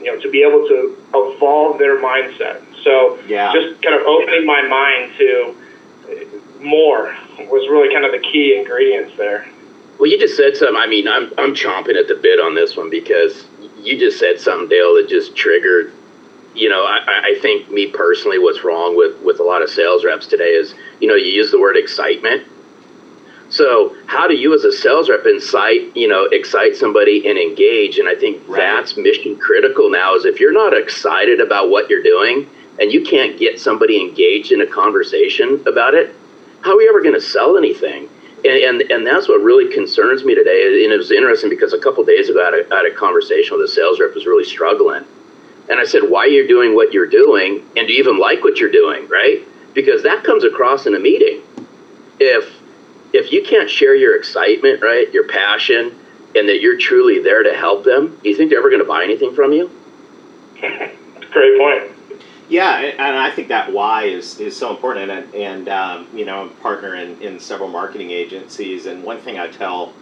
you 0.00 0.06
know, 0.06 0.20
to 0.20 0.30
be 0.30 0.42
able 0.42 0.66
to 0.66 0.96
evolve 1.14 1.78
their 1.78 2.00
mindset. 2.00 2.62
So 2.82 3.18
yeah. 3.26 3.52
just 3.52 3.82
kind 3.82 3.94
of 3.94 4.02
opening 4.06 4.44
my 4.44 4.62
mind 4.62 5.12
to 5.18 5.56
uh, 6.08 6.62
more 6.62 7.16
was 7.48 7.68
really 7.70 7.92
kind 7.92 8.04
of 8.04 8.12
the 8.12 8.20
key 8.20 8.56
ingredients 8.56 9.16
there. 9.16 9.48
Well, 10.00 10.08
you 10.08 10.18
just 10.18 10.34
said 10.34 10.56
something. 10.56 10.76
I 10.76 10.86
mean, 10.86 11.06
I'm 11.06 11.30
I'm 11.36 11.54
chomping 11.54 11.94
at 11.94 12.08
the 12.08 12.14
bit 12.14 12.40
on 12.40 12.54
this 12.54 12.74
one 12.74 12.88
because 12.88 13.44
you 13.76 13.98
just 13.98 14.18
said 14.18 14.40
something, 14.40 14.66
Dale, 14.66 14.94
that 14.94 15.10
just 15.10 15.36
triggered. 15.36 15.92
You 16.54 16.70
know, 16.70 16.84
I, 16.84 17.34
I 17.34 17.38
think 17.42 17.70
me 17.70 17.88
personally, 17.88 18.38
what's 18.38 18.64
wrong 18.64 18.96
with 18.96 19.20
with 19.20 19.40
a 19.40 19.42
lot 19.42 19.60
of 19.60 19.68
sales 19.68 20.02
reps 20.02 20.26
today 20.26 20.52
is, 20.54 20.74
you 21.00 21.06
know, 21.06 21.16
you 21.16 21.30
use 21.30 21.50
the 21.50 21.60
word 21.60 21.76
excitement. 21.76 22.48
So, 23.50 23.94
how 24.06 24.26
do 24.26 24.34
you, 24.34 24.54
as 24.54 24.64
a 24.64 24.72
sales 24.72 25.10
rep, 25.10 25.26
incite 25.26 25.94
you 25.94 26.08
know 26.08 26.24
excite 26.32 26.76
somebody 26.76 27.28
and 27.28 27.36
engage? 27.36 27.98
And 27.98 28.08
I 28.08 28.14
think 28.14 28.40
right. 28.48 28.56
that's 28.56 28.96
mission 28.96 29.36
critical 29.36 29.90
now. 29.90 30.14
Is 30.14 30.24
if 30.24 30.40
you're 30.40 30.50
not 30.50 30.72
excited 30.72 31.42
about 31.42 31.68
what 31.68 31.90
you're 31.90 32.02
doing 32.02 32.48
and 32.78 32.90
you 32.90 33.04
can't 33.04 33.38
get 33.38 33.60
somebody 33.60 34.00
engaged 34.00 34.50
in 34.50 34.62
a 34.62 34.66
conversation 34.66 35.62
about 35.66 35.92
it, 35.92 36.16
how 36.62 36.74
are 36.74 36.80
you 36.80 36.88
ever 36.88 37.02
going 37.02 37.14
to 37.14 37.20
sell 37.20 37.58
anything? 37.58 38.08
And, 38.44 38.80
and, 38.80 38.90
and 38.90 39.06
that's 39.06 39.28
what 39.28 39.42
really 39.42 39.72
concerns 39.72 40.24
me 40.24 40.34
today. 40.34 40.84
And 40.84 40.92
it 40.92 40.96
was 40.96 41.10
interesting 41.10 41.50
because 41.50 41.72
a 41.72 41.78
couple 41.78 42.04
days 42.04 42.28
ago, 42.28 42.40
I 42.40 42.44
had, 42.44 42.54
a, 42.54 42.74
I 42.74 42.76
had 42.78 42.86
a 42.86 42.94
conversation 42.94 43.56
with 43.56 43.68
a 43.68 43.72
sales 43.72 44.00
rep 44.00 44.10
who 44.10 44.14
was 44.16 44.26
really 44.26 44.44
struggling. 44.44 45.04
And 45.68 45.78
I 45.78 45.84
said, 45.84 46.02
Why 46.08 46.24
are 46.24 46.28
you 46.28 46.48
doing 46.48 46.74
what 46.74 46.92
you're 46.92 47.06
doing? 47.06 47.66
And 47.76 47.86
do 47.86 47.92
you 47.92 48.00
even 48.00 48.18
like 48.18 48.42
what 48.42 48.58
you're 48.58 48.72
doing? 48.72 49.08
Right? 49.08 49.46
Because 49.74 50.02
that 50.02 50.24
comes 50.24 50.44
across 50.44 50.86
in 50.86 50.94
a 50.94 50.98
meeting. 50.98 51.42
If 52.18 52.52
if 53.12 53.32
you 53.32 53.42
can't 53.42 53.68
share 53.68 53.94
your 53.94 54.16
excitement, 54.16 54.82
right, 54.82 55.12
your 55.12 55.26
passion, 55.26 55.98
and 56.34 56.48
that 56.48 56.60
you're 56.60 56.78
truly 56.78 57.20
there 57.22 57.42
to 57.42 57.52
help 57.54 57.84
them, 57.84 58.18
do 58.22 58.28
you 58.28 58.36
think 58.36 58.50
they're 58.50 58.60
ever 58.60 58.70
going 58.70 58.82
to 58.82 58.88
buy 58.88 59.02
anything 59.04 59.34
from 59.34 59.52
you? 59.52 59.70
Great 61.32 61.58
point. 61.58 61.99
Yeah, 62.50 62.78
and 62.80 63.16
I 63.16 63.30
think 63.30 63.46
that 63.48 63.72
why 63.72 64.06
is, 64.06 64.40
is 64.40 64.56
so 64.56 64.74
important. 64.74 65.08
And, 65.08 65.34
and 65.34 65.68
um, 65.68 66.08
you 66.12 66.24
know, 66.24 66.42
I'm 66.42 66.48
a 66.48 66.54
partner 66.54 66.96
in, 66.96 67.22
in 67.22 67.38
several 67.38 67.68
marketing 67.68 68.10
agencies. 68.10 68.86
And 68.86 69.04
one 69.04 69.20
thing 69.20 69.38
I 69.38 69.46
tell 69.46 69.92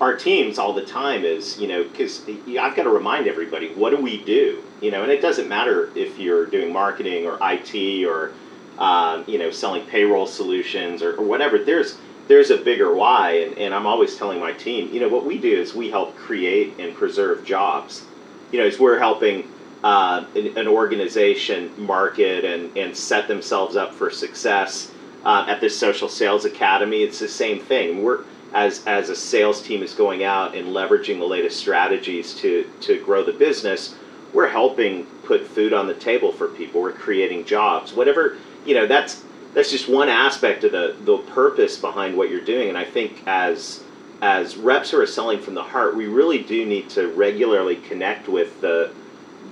our 0.00 0.16
teams 0.16 0.58
all 0.58 0.72
the 0.72 0.86
time 0.86 1.22
is, 1.22 1.60
you 1.60 1.68
know, 1.68 1.84
because 1.84 2.22
I've 2.26 2.74
got 2.74 2.84
to 2.84 2.88
remind 2.88 3.28
everybody, 3.28 3.74
what 3.74 3.90
do 3.90 3.98
we 3.98 4.24
do? 4.24 4.64
You 4.80 4.90
know, 4.90 5.02
and 5.02 5.12
it 5.12 5.20
doesn't 5.20 5.50
matter 5.50 5.90
if 5.94 6.18
you're 6.18 6.46
doing 6.46 6.72
marketing 6.72 7.26
or 7.26 7.38
IT 7.42 8.06
or, 8.06 8.32
um, 8.78 9.24
you 9.28 9.38
know, 9.38 9.50
selling 9.50 9.84
payroll 9.86 10.26
solutions 10.26 11.02
or, 11.02 11.16
or 11.16 11.24
whatever. 11.26 11.62
There's 11.62 11.98
there's 12.26 12.50
a 12.50 12.56
bigger 12.56 12.94
why. 12.94 13.32
And, 13.32 13.58
and 13.58 13.74
I'm 13.74 13.86
always 13.86 14.16
telling 14.16 14.40
my 14.40 14.52
team, 14.52 14.90
you 14.94 15.00
know, 15.00 15.08
what 15.08 15.26
we 15.26 15.36
do 15.36 15.60
is 15.60 15.74
we 15.74 15.90
help 15.90 16.16
create 16.16 16.78
and 16.78 16.94
preserve 16.94 17.44
jobs. 17.44 18.02
You 18.50 18.60
know, 18.60 18.66
as 18.66 18.78
we're 18.78 18.98
helping 18.98 19.46
uh, 19.84 20.24
an, 20.36 20.56
an, 20.56 20.68
organization 20.68 21.72
market 21.76 22.44
and, 22.44 22.76
and 22.76 22.96
set 22.96 23.26
themselves 23.26 23.74
up 23.74 23.92
for 23.92 24.10
success 24.10 24.92
uh, 25.24 25.44
at 25.48 25.60
this 25.60 25.76
social 25.76 26.08
sales 26.08 26.44
academy 26.44 27.02
it's 27.02 27.18
the 27.18 27.28
same 27.28 27.58
thing. 27.60 28.02
We're 28.02 28.24
as 28.54 28.86
as 28.86 29.08
a 29.08 29.16
sales 29.16 29.62
team 29.62 29.82
is 29.82 29.94
going 29.94 30.24
out 30.24 30.54
and 30.54 30.68
leveraging 30.68 31.18
the 31.18 31.24
latest 31.24 31.58
strategies 31.58 32.34
to 32.36 32.68
to 32.80 33.02
grow 33.02 33.24
the 33.24 33.32
business 33.32 33.94
we're 34.32 34.48
helping 34.48 35.04
put 35.24 35.46
food 35.46 35.72
on 35.72 35.86
the 35.86 35.94
table 35.94 36.32
for 36.32 36.48
people. 36.48 36.80
We're 36.80 36.92
creating 36.92 37.44
jobs. 37.44 37.92
Whatever 37.92 38.38
you 38.64 38.74
know 38.74 38.86
that's 38.86 39.22
that's 39.54 39.70
just 39.70 39.88
one 39.88 40.08
aspect 40.08 40.64
of 40.64 40.72
the 40.72 40.96
the 41.04 41.18
purpose 41.18 41.76
behind 41.78 42.16
what 42.16 42.30
you're 42.30 42.40
doing. 42.40 42.68
And 42.68 42.78
i 42.78 42.84
think 42.84 43.22
as 43.26 43.82
as 44.20 44.56
reps 44.56 44.90
who 44.90 45.00
are 45.00 45.06
selling 45.06 45.40
from 45.40 45.54
the 45.54 45.62
heart 45.62 45.96
we 45.96 46.06
really 46.06 46.42
do 46.42 46.64
need 46.64 46.88
to 46.90 47.08
regularly 47.08 47.76
connect 47.76 48.28
with 48.28 48.60
the 48.60 48.92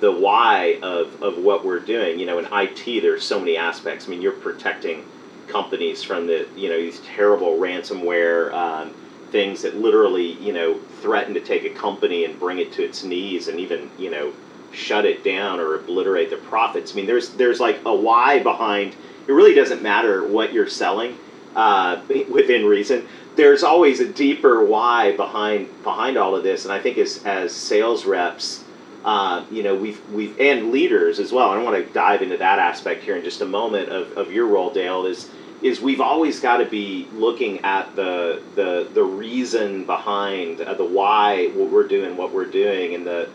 the 0.01 0.11
why 0.11 0.79
of, 0.83 1.23
of 1.23 1.39
what 1.39 1.65
we're 1.65 1.81
doing. 1.81 2.19
You 2.19 2.27
know, 2.27 2.39
in 2.39 2.47
IT, 2.51 3.03
there's 3.03 3.25
so 3.25 3.39
many 3.39 3.57
aspects. 3.57 4.07
I 4.07 4.11
mean, 4.11 4.23
you're 4.23 4.33
protecting 4.33 5.05
companies 5.47 6.03
from 6.03 6.27
the 6.27 6.47
you 6.57 6.69
know 6.69 6.77
these 6.77 7.01
terrible 7.01 7.59
ransomware 7.59 8.53
um, 8.53 8.95
things 9.31 9.63
that 9.63 9.77
literally 9.77 10.33
you 10.35 10.53
know 10.53 10.79
threaten 11.01 11.35
to 11.35 11.41
take 11.41 11.65
a 11.65 11.71
company 11.71 12.25
and 12.25 12.39
bring 12.39 12.59
it 12.59 12.73
to 12.73 12.85
its 12.85 13.03
knees 13.03 13.49
and 13.49 13.59
even 13.59 13.91
you 13.99 14.11
know 14.11 14.33
shut 14.73 15.05
it 15.05 15.25
down 15.25 15.59
or 15.59 15.75
obliterate 15.75 16.31
the 16.31 16.37
profits. 16.37 16.93
I 16.93 16.97
mean, 16.97 17.07
there's 17.07 17.31
there's 17.31 17.61
like 17.61 17.81
a 17.85 17.95
why 17.95 18.43
behind. 18.43 18.95
It 19.27 19.33
really 19.33 19.55
doesn't 19.55 19.83
matter 19.83 20.27
what 20.27 20.53
you're 20.53 20.69
selling 20.69 21.17
uh, 21.55 22.01
within 22.31 22.65
reason. 22.65 23.07
There's 23.37 23.63
always 23.63 24.01
a 24.01 24.09
deeper 24.09 24.65
why 24.65 25.17
behind 25.17 25.69
behind 25.83 26.17
all 26.17 26.35
of 26.35 26.43
this, 26.43 26.65
and 26.65 26.73
I 26.73 26.81
think 26.81 26.99
as 26.99 27.25
as 27.25 27.53
sales 27.53 28.05
reps 28.05 28.65
uh, 29.05 29.45
you 29.51 29.63
know, 29.63 29.75
we've 29.75 30.01
we've 30.11 30.39
and 30.39 30.71
leaders 30.71 31.19
as 31.19 31.33
well. 31.33 31.51
I 31.51 31.63
want 31.63 31.77
to 31.77 31.93
dive 31.93 32.23
into 32.23 32.37
that 32.37 32.59
aspect 32.59 33.03
here 33.03 33.17
in 33.17 33.25
just 33.25 33.41
a 33.41 33.47
moment 33.47 33.89
of, 33.89 34.17
of 34.17 34.33
your 34.33 34.47
role, 34.47 34.71
Dale. 34.71 35.07
Is 35.07 35.31
is 35.63 35.81
we've 35.81 36.01
always 36.01 36.41
got 36.41 36.59
to 36.59 36.67
be 36.67 37.09
looking 37.15 37.61
at 37.61 37.95
the 37.97 38.43
the 38.55 38.89
the 38.93 39.03
reason 39.03 39.85
behind 39.85 40.61
uh, 40.61 40.75
the 40.75 40.85
why 40.85 41.49
what 41.49 41.71
we're 41.71 41.89
doing 41.89 42.17
what 42.17 42.33
we're 42.33 42.45
doing 42.45 42.95
and 42.95 43.07
the 43.07 43.29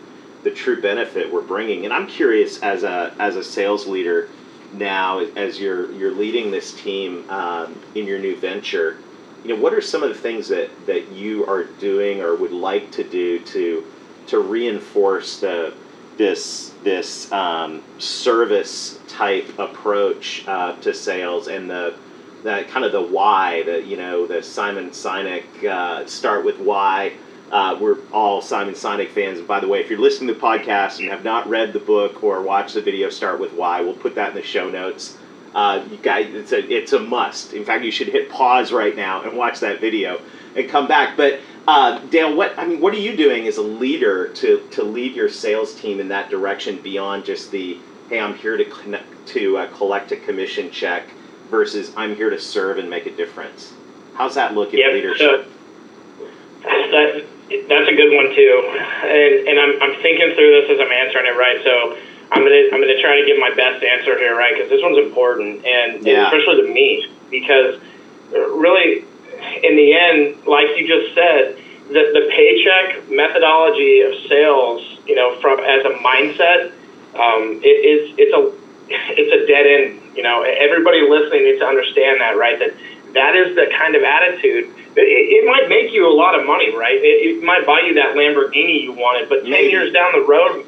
the 0.44 0.50
true 0.50 0.80
benefit 0.80 1.32
we're 1.32 1.42
bringing. 1.42 1.84
And 1.84 1.92
I'm 1.92 2.06
curious 2.06 2.62
as 2.62 2.84
a 2.84 3.14
as 3.18 3.36
a 3.36 3.42
sales 3.42 3.86
leader 3.86 4.28
now 4.72 5.18
as 5.18 5.58
you're 5.58 5.90
you're 5.92 6.12
leading 6.12 6.50
this 6.50 6.72
team 6.80 7.28
um, 7.30 7.80
in 7.94 8.06
your 8.06 8.18
new 8.18 8.36
venture 8.36 8.98
you 9.46 9.54
know, 9.54 9.62
what 9.62 9.72
are 9.72 9.80
some 9.80 10.02
of 10.02 10.08
the 10.08 10.14
things 10.16 10.48
that, 10.48 10.70
that 10.86 11.12
you 11.12 11.46
are 11.46 11.64
doing 11.64 12.20
or 12.20 12.34
would 12.34 12.50
like 12.50 12.90
to 12.90 13.04
do 13.04 13.38
to 13.38 13.86
to 14.28 14.40
reinforce 14.40 15.40
the 15.40 15.74
this 16.16 16.72
this 16.82 17.30
um, 17.32 17.82
service 17.98 18.98
type 19.08 19.58
approach 19.58 20.44
uh, 20.46 20.74
to 20.80 20.94
sales 20.94 21.48
and 21.48 21.68
the 21.68 21.94
that 22.42 22.68
kind 22.68 22.84
of 22.84 22.92
the 22.92 23.02
why 23.02 23.62
the 23.64 23.82
you 23.82 23.96
know 23.96 24.26
the 24.26 24.42
Simon 24.42 24.90
Sinek 24.90 25.64
uh, 25.64 26.06
start 26.06 26.44
with 26.44 26.58
why. 26.58 27.12
Uh, 27.50 27.78
we're 27.80 27.98
all 28.10 28.42
Simon 28.42 28.74
Sinek 28.74 29.08
fans. 29.10 29.38
And 29.38 29.46
by 29.46 29.60
the 29.60 29.68
way, 29.68 29.80
if 29.80 29.88
you're 29.88 30.00
listening 30.00 30.26
to 30.28 30.34
the 30.34 30.40
podcast 30.40 30.98
and 30.98 31.08
have 31.10 31.22
not 31.22 31.48
read 31.48 31.72
the 31.72 31.78
book 31.78 32.24
or 32.24 32.42
watched 32.42 32.74
the 32.74 32.82
video, 32.82 33.08
start 33.08 33.38
with 33.38 33.52
why. 33.52 33.80
We'll 33.82 33.94
put 33.94 34.16
that 34.16 34.30
in 34.30 34.34
the 34.34 34.42
show 34.42 34.68
notes. 34.68 35.16
Uh, 35.54 35.86
you 35.88 35.96
guys, 35.96 36.34
it's 36.34 36.52
a 36.52 36.58
it's 36.58 36.92
a 36.92 36.98
must. 36.98 37.54
In 37.54 37.64
fact, 37.64 37.84
you 37.84 37.92
should 37.92 38.08
hit 38.08 38.30
pause 38.30 38.72
right 38.72 38.96
now 38.96 39.22
and 39.22 39.36
watch 39.38 39.60
that 39.60 39.80
video 39.80 40.20
and 40.56 40.68
come 40.68 40.88
back. 40.88 41.16
But 41.16 41.40
uh, 41.66 41.98
Dale, 42.10 42.34
what 42.36 42.58
I 42.58 42.66
mean, 42.66 42.80
what 42.80 42.94
are 42.94 42.98
you 42.98 43.16
doing 43.16 43.46
as 43.46 43.56
a 43.56 43.62
leader 43.62 44.28
to 44.28 44.60
to 44.72 44.82
lead 44.82 45.14
your 45.14 45.28
sales 45.28 45.74
team 45.74 46.00
in 46.00 46.08
that 46.08 46.30
direction 46.30 46.80
beyond 46.82 47.24
just 47.24 47.50
the 47.50 47.78
hey, 48.08 48.20
I'm 48.20 48.34
here 48.36 48.56
to 48.56 48.64
connect, 48.64 49.26
to 49.28 49.58
uh, 49.58 49.76
collect 49.76 50.12
a 50.12 50.16
commission 50.16 50.70
check 50.70 51.04
versus 51.50 51.92
I'm 51.96 52.14
here 52.14 52.30
to 52.30 52.38
serve 52.40 52.78
and 52.78 52.88
make 52.88 53.06
a 53.06 53.10
difference. 53.10 53.72
How's 54.14 54.34
that 54.36 54.54
look 54.54 54.72
in 54.72 54.78
Yep, 54.80 54.92
leadership? 54.92 55.18
so 55.28 55.44
that, 56.62 57.24
that's 57.68 57.88
a 57.88 57.94
good 57.94 58.14
one 58.14 58.34
too, 58.34 58.78
and 59.04 59.48
and 59.48 59.58
I'm 59.58 59.82
I'm 59.82 60.02
thinking 60.02 60.34
through 60.34 60.60
this 60.60 60.70
as 60.70 60.80
I'm 60.80 60.92
answering 60.92 61.26
it 61.26 61.36
right. 61.36 61.60
So 61.64 61.96
I'm 62.32 62.42
gonna 62.42 62.62
I'm 62.72 62.80
gonna 62.80 63.00
try 63.00 63.20
to 63.20 63.26
give 63.26 63.38
my 63.38 63.50
best 63.54 63.82
answer 63.84 64.18
here, 64.18 64.36
right? 64.36 64.54
Because 64.54 64.70
this 64.70 64.82
one's 64.82 64.98
important, 64.98 65.64
and, 65.64 66.06
and 66.06 66.26
especially 66.26 66.62
to 66.62 66.72
me, 66.72 67.06
because 67.30 67.80
uh, 68.34 68.50
really, 68.50 69.04
in 69.64 69.76
the 69.76 69.94
end, 69.94 70.46
like 70.46 70.76
you 70.76 70.86
just 70.86 71.14
said, 71.14 71.56
the 71.88 72.02
the 72.12 72.28
paycheck 72.30 73.08
methodology 73.10 74.00
of 74.00 74.12
sales, 74.28 74.82
you 75.06 75.14
know, 75.14 75.38
from 75.40 75.60
as 75.60 75.84
a 75.84 75.94
mindset, 76.02 76.72
um, 77.14 77.60
it 77.62 77.78
is 77.86 78.14
it's 78.18 78.34
a 78.34 78.52
it's 78.90 79.32
a 79.32 79.46
dead 79.46 79.66
end. 79.66 80.00
You 80.16 80.22
know, 80.22 80.42
everybody 80.42 81.02
listening 81.08 81.44
needs 81.44 81.60
to 81.60 81.66
understand 81.66 82.20
that, 82.20 82.36
right? 82.36 82.58
That 82.58 82.74
that 83.14 83.36
is 83.36 83.54
the 83.54 83.72
kind 83.78 83.94
of 83.94 84.02
attitude. 84.02 84.74
It, 84.96 85.00
it 85.00 85.46
might 85.46 85.68
make 85.68 85.92
you 85.92 86.08
a 86.08 86.12
lot 86.12 86.38
of 86.38 86.46
money, 86.46 86.74
right? 86.74 86.96
It, 86.96 87.38
it 87.38 87.44
might 87.44 87.66
buy 87.66 87.80
you 87.80 87.94
that 87.94 88.16
Lamborghini 88.16 88.82
you 88.82 88.92
wanted, 88.92 89.28
but 89.28 89.42
ten 89.42 89.50
Maybe. 89.52 89.70
years 89.70 89.92
down 89.92 90.12
the 90.12 90.26
road, 90.26 90.65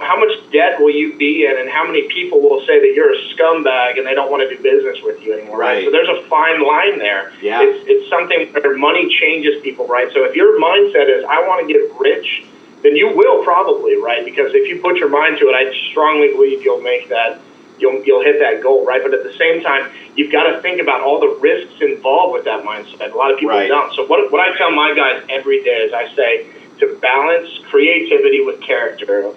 how 0.00 0.18
much 0.18 0.32
debt 0.52 0.80
will 0.80 0.90
you 0.94 1.16
be 1.16 1.44
in, 1.46 1.58
and 1.58 1.68
how 1.68 1.84
many 1.86 2.08
people 2.08 2.40
will 2.40 2.60
say 2.66 2.80
that 2.80 2.92
you're 2.94 3.12
a 3.12 3.18
scumbag 3.34 3.98
and 3.98 4.06
they 4.06 4.14
don't 4.14 4.30
want 4.30 4.48
to 4.48 4.54
do 4.54 4.62
business 4.62 4.98
with 5.02 5.20
you 5.22 5.32
anymore? 5.32 5.58
Right. 5.58 5.84
So 5.84 5.90
there's 5.90 6.08
a 6.08 6.22
fine 6.28 6.64
line 6.66 6.98
there. 6.98 7.32
Yeah. 7.42 7.62
It's 7.62 7.84
it's 7.88 8.10
something 8.10 8.52
where 8.52 8.76
money 8.76 9.08
changes 9.20 9.60
people, 9.62 9.86
right? 9.86 10.12
So 10.12 10.24
if 10.24 10.34
your 10.36 10.58
mindset 10.60 11.08
is 11.08 11.24
I 11.28 11.46
want 11.46 11.66
to 11.66 11.72
get 11.72 11.82
rich, 11.98 12.44
then 12.82 12.96
you 12.96 13.08
will 13.14 13.42
probably, 13.44 13.96
right? 13.96 14.24
Because 14.24 14.54
if 14.54 14.68
you 14.68 14.80
put 14.80 14.96
your 14.96 15.08
mind 15.08 15.38
to 15.38 15.48
it, 15.48 15.54
I 15.54 15.72
strongly 15.90 16.28
believe 16.28 16.62
you'll 16.62 16.82
make 16.82 17.08
that 17.08 17.40
you'll 17.78 18.02
you'll 18.04 18.22
hit 18.22 18.38
that 18.38 18.62
goal, 18.62 18.86
right? 18.86 19.02
But 19.02 19.14
at 19.14 19.24
the 19.24 19.34
same 19.36 19.62
time, 19.62 19.90
you've 20.16 20.32
got 20.32 20.44
to 20.44 20.62
think 20.62 20.80
about 20.80 21.00
all 21.02 21.18
the 21.20 21.36
risks 21.40 21.74
involved 21.80 22.32
with 22.32 22.44
that 22.44 22.64
mindset. 22.64 23.12
A 23.12 23.16
lot 23.16 23.30
of 23.32 23.38
people 23.38 23.56
Right. 23.56 23.68
don't. 23.68 23.92
So 23.94 24.06
what 24.06 24.30
what 24.30 24.40
I 24.40 24.56
tell 24.56 24.70
my 24.70 24.94
guys 24.94 25.22
every 25.28 25.62
day 25.64 25.78
is 25.86 25.92
I 25.92 26.14
say 26.14 26.46
to 26.80 26.98
balance 27.00 27.48
creativity 27.70 28.40
with 28.44 28.60
character, 28.60 28.81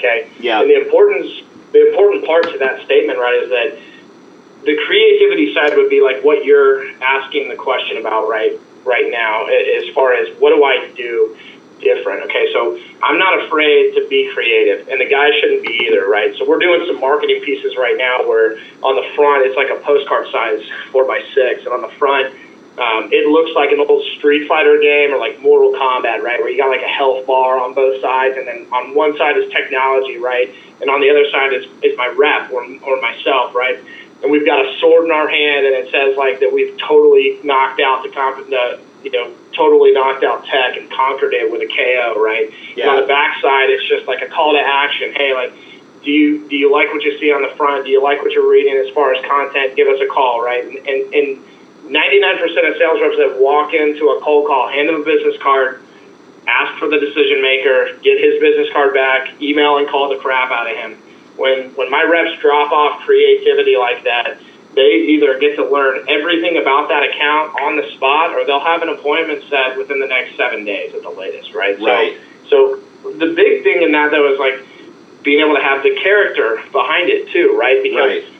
okay? 0.06 0.30
Yeah. 0.39 0.62
And 0.62 0.70
the 0.70 0.86
importance 0.86 1.41
the 1.76 1.89
important 1.89 2.26
part 2.26 2.44
to 2.44 2.58
that 2.60 2.86
statement, 2.86 3.20
right, 3.20 3.44
is 3.44 3.50
that 3.50 3.78
the 4.63 4.78
creativity 4.88 5.54
side 5.54 5.76
would 5.76 5.89
be 5.89 6.02
like 6.02 6.24
what 6.24 6.46
you're 6.46 6.89
asking 7.02 7.50
the 7.50 7.56
question 7.56 7.98
about 7.98 8.30
right 8.30 8.60
right 8.86 9.12
now 9.12 9.46
as 9.46 9.94
far 9.94 10.13
as 10.13 10.30
what 10.39 10.56
do 10.56 10.63
I 10.63 10.91
do 10.96 11.38
different 11.82 12.24
okay 12.24 12.52
so 12.54 12.80
I'm 13.04 13.20
not 13.20 13.46
afraid 13.46 13.94
to 13.94 14.08
be 14.08 14.32
creative 14.34 14.88
and 14.88 15.00
the 15.00 15.06
guy 15.06 15.30
shouldn't 15.39 15.62
be 15.62 15.86
either 15.86 16.08
right 16.08 16.34
so 16.38 16.48
we're 16.48 16.60
doing 16.60 16.82
some 16.88 17.00
marketing 17.00 17.41
pieces 17.44 17.76
right 17.78 17.96
now 17.98 18.26
where 18.28 18.58
on 18.82 18.96
the 18.96 19.06
front 19.15 19.46
it's 19.46 19.58
like 19.58 19.70
a 19.70 19.84
postcard 19.84 20.32
size 20.32 20.63
four 20.91 21.06
by 21.06 21.22
six 21.36 21.65
and 21.65 21.74
on 21.74 21.82
the 21.82 21.94
front 22.00 22.34
um, 22.77 23.07
it 23.11 23.27
looks 23.27 23.55
like 23.55 23.71
an 23.71 23.79
old 23.79 24.03
Street 24.17 24.47
Fighter 24.47 24.77
game 24.79 25.13
or 25.13 25.17
like 25.17 25.39
Mortal 25.39 25.71
Kombat, 25.71 26.21
right? 26.21 26.39
Where 26.39 26.49
you 26.49 26.57
got 26.57 26.67
like 26.67 26.83
a 26.83 26.91
health 26.91 27.25
bar 27.25 27.59
on 27.59 27.73
both 27.73 28.01
sides, 28.01 28.35
and 28.38 28.47
then 28.47 28.67
on 28.71 28.93
one 28.93 29.17
side 29.17 29.38
is 29.38 29.51
technology, 29.51 30.17
right? 30.17 30.53
And 30.81 30.89
on 30.89 30.99
the 30.99 31.09
other 31.09 31.29
side 31.31 31.53
is, 31.53 31.65
is 31.83 31.97
my 31.97 32.07
rep 32.07 32.51
or, 32.51 32.65
or 32.83 33.01
myself, 33.01 33.55
right? 33.55 33.79
And 34.21 34.31
we've 34.31 34.45
got 34.45 34.65
a 34.65 34.77
sword 34.79 35.05
in 35.05 35.11
our 35.11 35.29
hand, 35.29 35.65
and 35.65 35.75
it 35.75 35.89
says 35.89 36.17
like 36.17 36.41
that 36.41 36.51
we've 36.51 36.77
totally 36.77 37.39
knocked 37.43 37.79
out 37.79 38.03
the, 38.03 38.09
comp- 38.09 38.49
the 38.49 38.81
you 39.03 39.11
know, 39.11 39.31
totally 39.55 39.93
knocked 39.93 40.25
out 40.25 40.43
tech 40.45 40.75
and 40.75 40.91
conquered 40.91 41.33
it 41.33 41.49
with 41.49 41.61
a 41.61 41.67
KO, 41.67 42.19
right? 42.19 42.51
And 42.83 42.89
on 42.89 43.01
the 43.01 43.07
back 43.07 43.39
side, 43.41 43.69
it's 43.69 43.88
just 43.88 44.05
like 44.05 44.21
a 44.21 44.27
call 44.27 44.51
to 44.53 44.59
action. 44.59 45.13
Hey, 45.13 45.33
like, 45.33 45.53
do 46.03 46.11
you 46.11 46.47
do 46.49 46.57
you 46.57 46.71
like 46.71 46.91
what 46.91 47.03
you 47.03 47.17
see 47.19 47.31
on 47.31 47.41
the 47.41 47.55
front? 47.55 47.85
Do 47.85 47.91
you 47.91 48.03
like 48.03 48.21
what 48.21 48.31
you're 48.31 48.49
reading 48.49 48.75
as 48.75 48.93
far 48.93 49.13
as 49.13 49.23
content? 49.25 49.77
Give 49.77 49.88
us 49.88 50.01
a 50.01 50.07
call, 50.07 50.41
right? 50.41 50.65
And 50.65 50.75
and, 50.88 51.13
and 51.13 51.43
99% 51.86 52.69
of 52.69 52.78
sales 52.78 53.00
reps 53.02 53.17
that 53.17 53.38
walk 53.39 53.74
into 53.74 54.10
a 54.10 54.21
cold 54.21 54.48
call, 54.48 54.69
hand 54.69 54.89
them 54.89 55.02
a 55.02 55.06
business 55.06 55.38
card, 55.41 55.82
ask 56.48 56.78
for 56.80 56.88
the 56.88 57.00
decision 57.00 57.41
maker, 57.41 57.98
get 58.02 58.19
his 58.19 58.39
business 58.39 58.71
card 58.74 58.93
back, 58.93 59.41
email 59.41 59.78
and 59.78 59.88
call 59.88 60.10
the 60.10 60.17
crap 60.17 60.52
out 60.52 60.69
of 60.69 60.78
him. 60.78 60.98
When 61.38 61.69
when 61.76 61.91
my 61.91 62.04
reps 62.04 62.39
drop 62.39 62.71
off 62.71 63.02
creativity 63.02 63.78
like 63.78 64.04
that, 64.06 64.38
they 64.74 65.13
either 65.15 65.38
get 65.39 65.56
to 65.58 65.65
learn 65.67 66.06
everything 66.08 66.58
about 66.58 66.89
that 66.89 67.04
account 67.04 67.60
on 67.62 67.78
the 67.78 67.89
spot, 67.95 68.32
or 68.32 68.45
they'll 68.45 68.60
have 68.60 68.82
an 68.82 68.89
appointment 68.89 69.43
set 69.50 69.78
within 69.78 70.00
the 70.00 70.08
next 70.08 70.38
seven 70.38 70.65
days 70.65 70.93
at 70.93 71.02
the 71.02 71.10
latest, 71.10 71.54
right? 71.54 71.80
Right. 71.80 72.17
So, 72.50 72.80
so 73.04 73.12
the 73.12 73.34
big 73.34 73.63
thing 73.63 73.84
in 73.84 73.91
that 73.91 74.12
though 74.12 74.32
is 74.32 74.39
like 74.39 74.65
being 75.24 75.41
able 75.41 75.56
to 75.56 75.62
have 75.62 75.84
the 75.84 75.95
character 76.02 76.62
behind 76.71 77.10
it 77.10 77.30
too, 77.32 77.58
right? 77.58 77.82
Because 77.84 78.24
Right. 78.24 78.35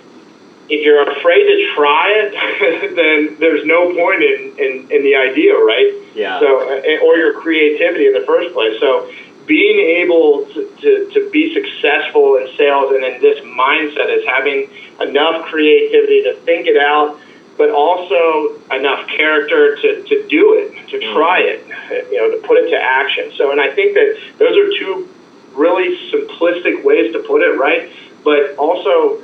If 0.68 0.84
you're 0.84 1.02
afraid 1.02 1.46
to 1.46 1.74
try 1.76 2.10
it, 2.10 2.96
then 2.96 3.38
there's 3.40 3.66
no 3.66 3.94
point 3.94 4.24
in, 4.24 4.58
in, 4.58 4.92
in 4.92 5.04
the 5.04 5.16
idea, 5.16 5.54
right? 5.54 5.94
Yeah. 6.16 6.40
So, 6.40 6.82
or 7.04 7.18
your 7.18 7.34
creativity 7.40 8.08
in 8.08 8.14
the 8.14 8.26
first 8.26 8.54
place. 8.54 8.80
So, 8.80 9.12
being 9.46 9.80
able 10.02 10.46
to, 10.46 10.76
to, 10.82 11.10
to 11.14 11.30
be 11.30 11.54
successful 11.54 12.38
in 12.38 12.48
sales 12.58 12.92
and 12.94 13.04
in 13.04 13.22
this 13.22 13.40
mindset 13.46 14.10
is 14.10 14.26
having 14.26 14.70
enough 15.00 15.46
creativity 15.46 16.24
to 16.24 16.36
think 16.42 16.68
it 16.68 16.78
out, 16.78 17.20
but 17.58 17.70
also 17.70 18.60
enough 18.72 19.08
character 19.08 19.76
to, 19.76 20.04
to 20.04 20.28
do 20.28 20.56
it, 20.56 20.90
to 20.90 20.98
mm. 20.98 21.14
try 21.14 21.42
it, 21.42 21.66
you 22.12 22.18
know, 22.18 22.32
to 22.32 22.48
put 22.48 22.58
it 22.58 22.72
to 22.72 22.76
action. 22.76 23.32
So, 23.38 23.52
and 23.52 23.62
I 23.62 23.72
think 23.74 23.94
that 23.94 24.20
those 24.40 24.58
are 24.58 24.70
two 24.80 25.10
really 25.54 25.96
simplistic 26.12 26.84
ways 26.84 27.14
to 27.14 27.20
put 27.20 27.42
it, 27.42 27.58
right? 27.58 27.92
But 28.24 28.56
also, 28.58 29.22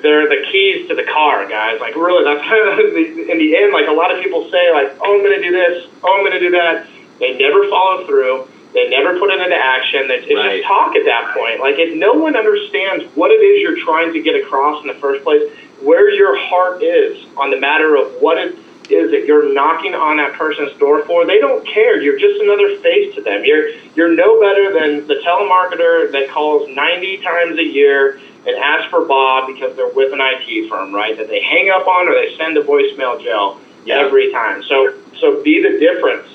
they're 0.00 0.28
the 0.28 0.46
keys 0.50 0.88
to 0.88 0.94
the 0.94 1.04
car, 1.04 1.48
guys. 1.48 1.80
Like 1.80 1.94
really, 1.96 2.24
that's 2.24 2.40
in 3.30 3.38
the 3.38 3.56
end. 3.56 3.72
Like 3.72 3.88
a 3.88 3.92
lot 3.92 4.14
of 4.14 4.22
people 4.22 4.48
say, 4.50 4.72
like, 4.72 4.96
"Oh, 5.00 5.14
I'm 5.14 5.20
going 5.22 5.36
to 5.36 5.42
do 5.42 5.52
this. 5.52 5.86
Oh, 6.02 6.14
I'm 6.16 6.20
going 6.22 6.32
to 6.32 6.40
do 6.40 6.50
that." 6.52 6.86
They 7.18 7.36
never 7.36 7.68
follow 7.68 8.06
through. 8.06 8.48
They 8.74 8.88
never 8.88 9.18
put 9.18 9.30
it 9.30 9.40
into 9.40 9.54
action. 9.56 10.10
It's, 10.10 10.24
it's 10.26 10.34
Right. 10.34 10.56
just 10.62 10.66
talk 10.66 10.96
at 10.96 11.04
that 11.04 11.34
point. 11.36 11.60
Like 11.60 11.76
if 11.78 11.94
no 11.94 12.14
one 12.14 12.34
understands 12.36 13.04
what 13.14 13.30
it 13.30 13.44
is 13.44 13.60
you're 13.60 13.78
trying 13.84 14.12
to 14.14 14.22
get 14.22 14.34
across 14.34 14.80
in 14.82 14.88
the 14.88 14.94
first 14.94 15.22
place, 15.24 15.42
where 15.82 16.10
your 16.10 16.36
heart 16.38 16.82
is 16.82 17.26
on 17.36 17.50
the 17.50 17.58
matter 17.60 17.96
of 17.96 18.10
what 18.22 18.38
it 18.38 18.56
is 18.90 19.10
that 19.12 19.26
you're 19.26 19.52
knocking 19.52 19.94
on 19.94 20.16
that 20.16 20.32
person's 20.34 20.72
door 20.78 21.04
for, 21.04 21.26
they 21.26 21.38
don't 21.38 21.66
care. 21.68 22.00
You're 22.00 22.18
just 22.18 22.40
another 22.40 22.76
face 22.78 23.14
to 23.14 23.20
them. 23.22 23.44
You're 23.44 23.68
you're 23.94 24.14
no 24.14 24.40
better 24.40 24.72
than 24.72 25.06
the 25.06 25.16
telemarketer 25.22 26.10
that 26.12 26.30
calls 26.30 26.68
90 26.74 27.18
times 27.18 27.58
a 27.58 27.64
year 27.64 28.20
and 28.46 28.56
asks 28.56 28.90
for 28.90 29.04
Bob 29.04 29.46
because 29.46 29.76
they're 29.76 29.92
with 29.92 30.12
an 30.12 30.20
IT 30.20 30.68
firm, 30.68 30.92
right? 30.94 31.16
That 31.16 31.28
they 31.28 31.42
hang 31.42 31.70
up 31.70 31.86
on 31.86 32.08
or 32.08 32.14
they 32.14 32.36
send 32.36 32.56
a 32.56 32.62
voicemail 32.62 33.22
jail 33.22 33.60
Yeah. 33.84 34.00
every 34.00 34.32
time. 34.32 34.62
So 34.64 34.94
so 35.20 35.42
be 35.42 35.62
the 35.62 35.78
difference 35.78 36.28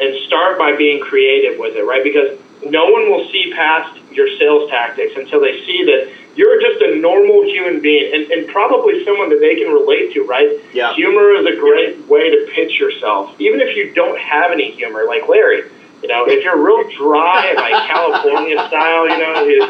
and 0.00 0.16
start 0.26 0.58
by 0.58 0.74
being 0.74 1.00
creative 1.00 1.58
with 1.58 1.76
it, 1.76 1.84
right? 1.84 2.02
Because 2.02 2.36
no 2.66 2.84
one 2.86 3.10
will 3.10 3.28
see 3.30 3.52
past 3.54 3.96
your 4.10 4.26
sales 4.38 4.68
tactics 4.70 5.14
until 5.16 5.40
they 5.40 5.64
see 5.64 5.84
that 5.84 6.10
you're 6.34 6.60
just 6.60 6.82
a 6.82 6.96
normal 6.96 7.44
human 7.44 7.80
being 7.80 8.12
and, 8.12 8.30
and 8.32 8.48
probably 8.48 9.04
someone 9.04 9.28
that 9.30 9.38
they 9.38 9.54
can 9.54 9.72
relate 9.72 10.12
to, 10.14 10.24
right? 10.24 10.50
Yeah. 10.72 10.92
Humor 10.94 11.30
is 11.34 11.46
a 11.46 11.56
great 11.60 12.08
way 12.08 12.30
to 12.30 12.50
pitch 12.52 12.78
yourself, 12.80 13.38
even 13.40 13.60
if 13.60 13.76
you 13.76 13.92
don't 13.94 14.18
have 14.18 14.50
any 14.50 14.72
humor, 14.72 15.04
like 15.06 15.28
Larry. 15.28 15.70
You 16.04 16.08
know, 16.08 16.28
if 16.28 16.44
you're 16.44 16.60
real 16.60 16.84
dry 17.00 17.48
and 17.48 17.56
like 17.56 17.88
California 17.88 18.60
style, 18.68 19.08
you 19.08 19.16
know, 19.16 19.40
you, 19.48 19.64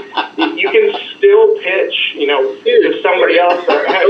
you 0.59 0.67
can 0.69 0.91
still 1.15 1.55
pitch, 1.63 1.95
you 2.17 2.27
know, 2.27 2.57
to 2.59 3.01
somebody 3.05 3.39
else. 3.39 3.63
Or. 3.69 3.71
All 3.71 3.85
right. 3.87 4.03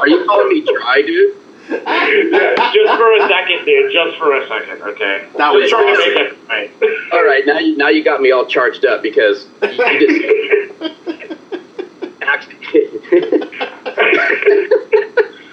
Are 0.00 0.08
you 0.08 0.24
calling 0.24 0.48
me 0.48 0.64
dry, 0.64 1.02
dude? 1.04 1.36
Yeah, 1.68 2.72
just 2.72 2.96
for 2.96 3.12
a 3.16 3.28
second, 3.28 3.66
dude. 3.66 3.92
Just 3.92 4.16
for 4.16 4.34
a 4.34 4.48
second, 4.48 4.80
okay? 4.80 5.28
That 5.36 5.52
was 5.52 5.68
trying 5.68 5.92
to 5.92 5.98
make 5.98 6.14
that 6.16 6.32
right. 6.48 6.72
All 7.12 7.22
right, 7.22 7.44
now 7.44 7.58
you 7.58 7.76
now 7.76 7.88
you 7.88 8.02
got 8.02 8.22
me 8.22 8.30
all 8.30 8.46
charged 8.46 8.86
up 8.86 9.02
because 9.02 9.46
you, 9.60 9.68
just 9.68 10.80
actually. 12.22 12.56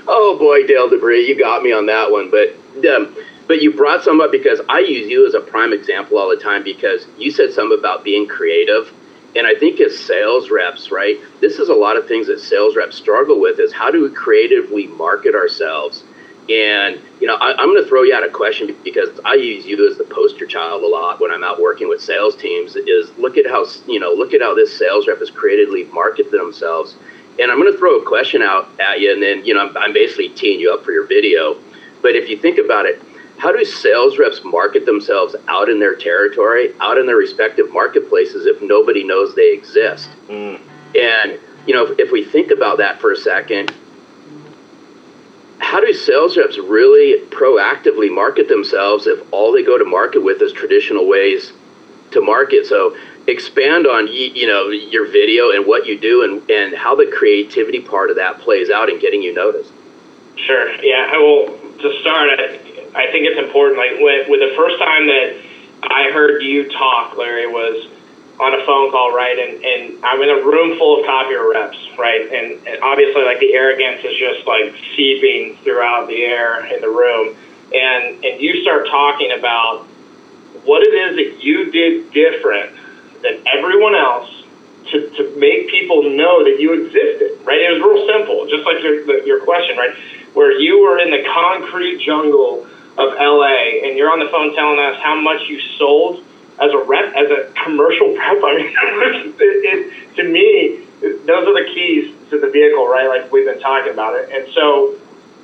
oh 0.07 0.37
boy, 0.39 0.65
Dale 0.65 0.87
Dupree, 0.87 1.27
you 1.27 1.37
got 1.37 1.61
me 1.61 1.73
on 1.73 1.87
that 1.87 2.09
one. 2.09 2.31
But 2.31 2.55
but 2.75 2.85
um, 2.85 3.13
but 3.47 3.61
you 3.61 3.73
brought 3.73 4.03
some 4.03 4.21
up 4.21 4.31
because 4.31 4.61
I 4.69 4.79
use 4.79 5.09
you 5.09 5.27
as 5.27 5.33
a 5.33 5.39
prime 5.39 5.73
example 5.73 6.17
all 6.17 6.29
the 6.29 6.41
time 6.41 6.63
because 6.63 7.05
you 7.17 7.31
said 7.31 7.53
something 7.53 7.77
about 7.77 8.03
being 8.03 8.27
creative. 8.27 8.91
And 9.35 9.45
I 9.45 9.53
think 9.53 9.79
as 9.81 9.97
sales 9.97 10.49
reps, 10.49 10.91
right, 10.91 11.19
this 11.41 11.59
is 11.59 11.69
a 11.69 11.73
lot 11.73 11.97
of 11.97 12.07
things 12.07 12.27
that 12.27 12.39
sales 12.39 12.75
reps 12.75 12.95
struggle 12.95 13.39
with 13.39 13.59
is 13.59 13.73
how 13.73 13.91
do 13.91 14.01
we 14.03 14.09
creatively 14.09 14.87
market 14.87 15.35
ourselves? 15.35 16.03
And, 16.47 17.01
you 17.19 17.27
know, 17.27 17.35
I, 17.35 17.51
am 17.61 17.69
going 17.69 17.83
to 17.83 17.89
throw 17.89 18.03
you 18.03 18.13
out 18.13 18.23
a 18.23 18.29
question 18.29 18.75
because 18.83 19.19
I 19.25 19.33
use 19.33 19.65
you 19.65 19.89
as 19.89 19.97
the 19.97 20.03
poster 20.03 20.45
child 20.45 20.83
a 20.83 20.87
lot 20.87 21.19
when 21.19 21.31
I'm 21.31 21.43
out 21.43 21.59
working 21.59 21.89
with 21.89 22.01
sales 22.01 22.35
teams 22.35 22.75
is 22.75 23.11
look 23.17 23.37
at 23.37 23.47
how, 23.47 23.65
you 23.87 23.99
know, 23.99 24.13
look 24.13 24.33
at 24.33 24.41
how 24.41 24.53
this 24.53 24.77
sales 24.77 25.07
rep 25.07 25.19
has 25.19 25.31
creatively 25.31 25.85
marketed 25.85 26.31
themselves. 26.31 26.95
And 27.39 27.51
I'm 27.51 27.59
going 27.59 27.71
to 27.71 27.77
throw 27.77 27.99
a 27.99 28.05
question 28.05 28.41
out 28.41 28.69
at 28.79 28.99
you 29.01 29.11
and 29.11 29.21
then, 29.21 29.43
you 29.43 29.55
know, 29.55 29.67
I'm, 29.67 29.75
I'm 29.75 29.93
basically 29.93 30.29
teeing 30.29 30.59
you 30.59 30.71
up 30.71 30.85
for 30.85 30.91
your 30.91 31.07
video. 31.07 31.59
But 32.03 32.15
if 32.15 32.29
you 32.29 32.37
think 32.37 32.59
about 32.59 32.85
it, 32.85 33.01
how 33.37 33.51
do 33.51 33.63
sales 33.65 34.17
reps 34.17 34.43
market 34.43 34.85
themselves 34.85 35.35
out 35.47 35.69
in 35.69 35.79
their 35.79 35.95
territory, 35.95 36.73
out 36.79 36.97
in 36.97 37.05
their 37.05 37.17
respective 37.17 37.71
marketplaces 37.71 38.45
if 38.45 38.61
nobody 38.61 39.03
knows 39.03 39.35
they 39.35 39.53
exist? 39.53 40.09
Mm. 40.27 40.59
And 40.95 41.39
you 41.67 41.73
know, 41.73 41.85
if, 41.87 41.99
if, 41.99 42.11
we 42.11 42.23
think 42.23 42.51
about 42.51 42.77
that 42.77 43.01
for 43.01 43.11
a 43.11 43.17
second, 43.17 43.73
how 45.59 45.79
do 45.79 45.91
sales 45.93 46.37
reps 46.37 46.57
really 46.57 47.25
proactively 47.29 48.13
market 48.13 48.47
themselves 48.47 49.07
if 49.07 49.21
all 49.31 49.51
they 49.51 49.63
go 49.63 49.77
to 49.77 49.85
market 49.85 50.23
with 50.23 50.41
is 50.41 50.53
traditional 50.53 51.07
ways 51.07 51.51
to 52.11 52.21
market? 52.21 52.65
So 52.65 52.95
expand 53.27 53.87
on 53.87 54.07
you 54.07 54.47
know 54.47 54.69
your 54.69 55.07
video 55.07 55.49
and 55.49 55.65
what 55.65 55.87
you 55.87 55.99
do 55.99 56.23
and, 56.23 56.49
and 56.49 56.75
how 56.75 56.95
the 56.95 57.07
creativity 57.07 57.81
part 57.81 58.11
of 58.11 58.15
that 58.15 58.39
plays 58.39 58.69
out 58.69 58.89
in 58.89 58.99
getting 58.99 59.21
you 59.21 59.33
noticed. 59.33 59.73
Sure. 60.37 60.71
Yeah. 60.83 61.11
Well, 61.13 61.64
to 61.81 61.99
start, 62.01 62.29
I 62.29 63.11
think 63.11 63.27
it's 63.27 63.39
important. 63.39 63.77
Like 63.77 63.99
with, 63.99 64.29
with 64.29 64.39
the 64.39 64.53
first 64.55 64.79
time 64.79 65.07
that 65.07 65.41
I 65.83 66.11
heard 66.11 66.41
you 66.41 66.71
talk, 66.71 67.17
Larry, 67.17 67.47
was 67.47 67.87
on 68.39 68.53
a 68.53 68.65
phone 68.65 68.91
call, 68.91 69.15
right? 69.15 69.37
And, 69.37 69.63
and 69.63 70.05
I'm 70.05 70.21
in 70.21 70.29
a 70.29 70.43
room 70.43 70.77
full 70.77 70.99
of 70.99 71.05
copier 71.05 71.49
reps, 71.49 71.77
right? 71.97 72.21
And, 72.21 72.67
and 72.67 72.81
obviously, 72.83 73.23
like 73.23 73.39
the 73.39 73.53
arrogance 73.53 74.03
is 74.03 74.17
just 74.17 74.45
like 74.45 74.75
seeping 74.95 75.57
throughout 75.63 76.07
the 76.07 76.23
air 76.23 76.65
in 76.65 76.81
the 76.81 76.89
room. 76.89 77.35
And, 77.73 78.23
and 78.23 78.41
you 78.41 78.61
start 78.61 78.87
talking 78.87 79.31
about 79.31 79.85
what 80.65 80.83
it 80.83 80.93
is 80.93 81.15
that 81.15 81.43
you 81.43 81.71
did 81.71 82.11
different 82.11 82.75
than 83.21 83.41
everyone 83.47 83.95
else 83.95 84.29
to, 84.91 85.09
to 85.09 85.39
make 85.39 85.69
people 85.69 86.03
know 86.03 86.43
that 86.43 86.59
you 86.59 86.73
existed, 86.73 87.39
right? 87.45 87.59
It 87.59 87.71
was 87.71 87.81
real 87.81 88.07
simple, 88.07 88.47
just 88.47 88.65
like 88.65 88.83
your, 88.83 89.25
your 89.25 89.43
question, 89.43 89.77
right? 89.77 89.95
Where 90.35 90.51
you 90.51 90.83
were 90.83 90.99
in 90.99 91.09
the 91.09 91.23
concrete 91.33 92.05
jungle 92.05 92.67
of 92.97 93.13
LA 93.15 93.81
and 93.83 93.97
you're 93.97 94.11
on 94.11 94.19
the 94.19 94.29
phone 94.29 94.55
telling 94.55 94.79
us 94.79 95.01
how 95.01 95.19
much 95.19 95.49
you 95.49 95.59
sold 95.77 96.23
as 96.59 96.71
a 96.71 96.77
rep, 96.77 97.13
as 97.15 97.29
a 97.31 97.51
commercial 97.63 98.15
rep. 98.15 98.43
I 98.43 98.55
mean, 98.55 98.71
it, 99.39 99.91
it, 99.99 100.15
to 100.15 100.23
me, 100.23 100.85
those 101.25 101.47
are 101.47 101.53
the 101.53 101.69
keys 101.73 102.15
to 102.29 102.39
the 102.39 102.49
vehicle, 102.49 102.87
right? 102.87 103.07
Like 103.07 103.31
we've 103.31 103.45
been 103.45 103.59
talking 103.59 103.91
about 103.91 104.15
it. 104.15 104.29
And 104.31 104.51
so, 104.53 104.95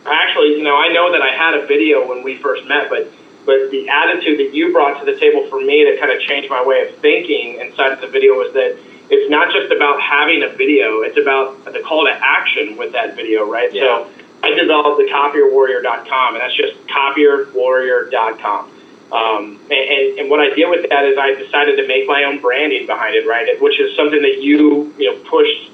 actually, 0.06 0.58
you 0.58 0.64
know, 0.64 0.78
I 0.78 0.92
know 0.94 1.12
that 1.12 1.22
I 1.22 1.32
had 1.36 1.56
a 1.56 1.66
video 1.66 2.08
when 2.08 2.24
we 2.24 2.38
first 2.38 2.68
met, 2.68 2.90
but 2.90 3.12
but 3.44 3.72
the 3.72 3.90
attitude 3.90 4.38
that 4.40 4.54
you 4.54 4.72
brought 4.72 5.00
to 5.00 5.06
the 5.12 5.20
table 5.20 5.48
for 5.50 5.60
me 5.60 5.84
that 5.86 6.00
kind 6.00 6.12
of 6.12 6.22
changed 6.22 6.50
my 6.50 6.64
way 6.64 6.88
of 6.88 6.96
thinking 6.98 7.60
inside 7.60 7.94
of 7.94 8.02
the 8.02 8.08
video 8.08 8.34
was 8.34 8.54
that 8.54 8.78
it's 9.10 9.30
not 9.32 9.52
just 9.52 9.72
about 9.72 10.00
having 10.00 10.44
a 10.44 10.50
video; 10.50 11.02
it's 11.02 11.18
about 11.18 11.66
the 11.66 11.82
call 11.82 12.06
to 12.06 12.12
action 12.12 12.78
with 12.78 12.94
that 12.94 13.16
video, 13.16 13.50
right? 13.50 13.74
Yeah. 13.74 13.82
So 13.82 14.12
I 14.44 14.52
developed 14.56 14.98
the 14.98 15.10
copierwarrior.com, 15.12 16.36
and 16.36 16.42
that's 16.42 16.56
just 16.56 16.76
copierwarrior.com. 16.88 18.72
Um, 19.12 19.60
and, 19.70 20.20
and 20.20 20.30
what 20.30 20.40
I 20.40 20.56
did 20.56 20.70
with 20.70 20.90
that 20.90 21.04
is 21.06 21.18
I 21.18 21.34
decided 21.34 21.76
to 21.78 21.88
make 21.88 22.08
my 22.08 22.24
own 22.24 22.40
branding 22.40 22.88
behind 22.88 23.16
it, 23.16 23.28
right? 23.28 23.62
Which 23.62 23.80
is 23.80 23.96
something 23.96 24.22
that 24.22 24.42
you 24.42 24.94
you 24.98 25.12
know 25.12 25.30
pushed 25.30 25.70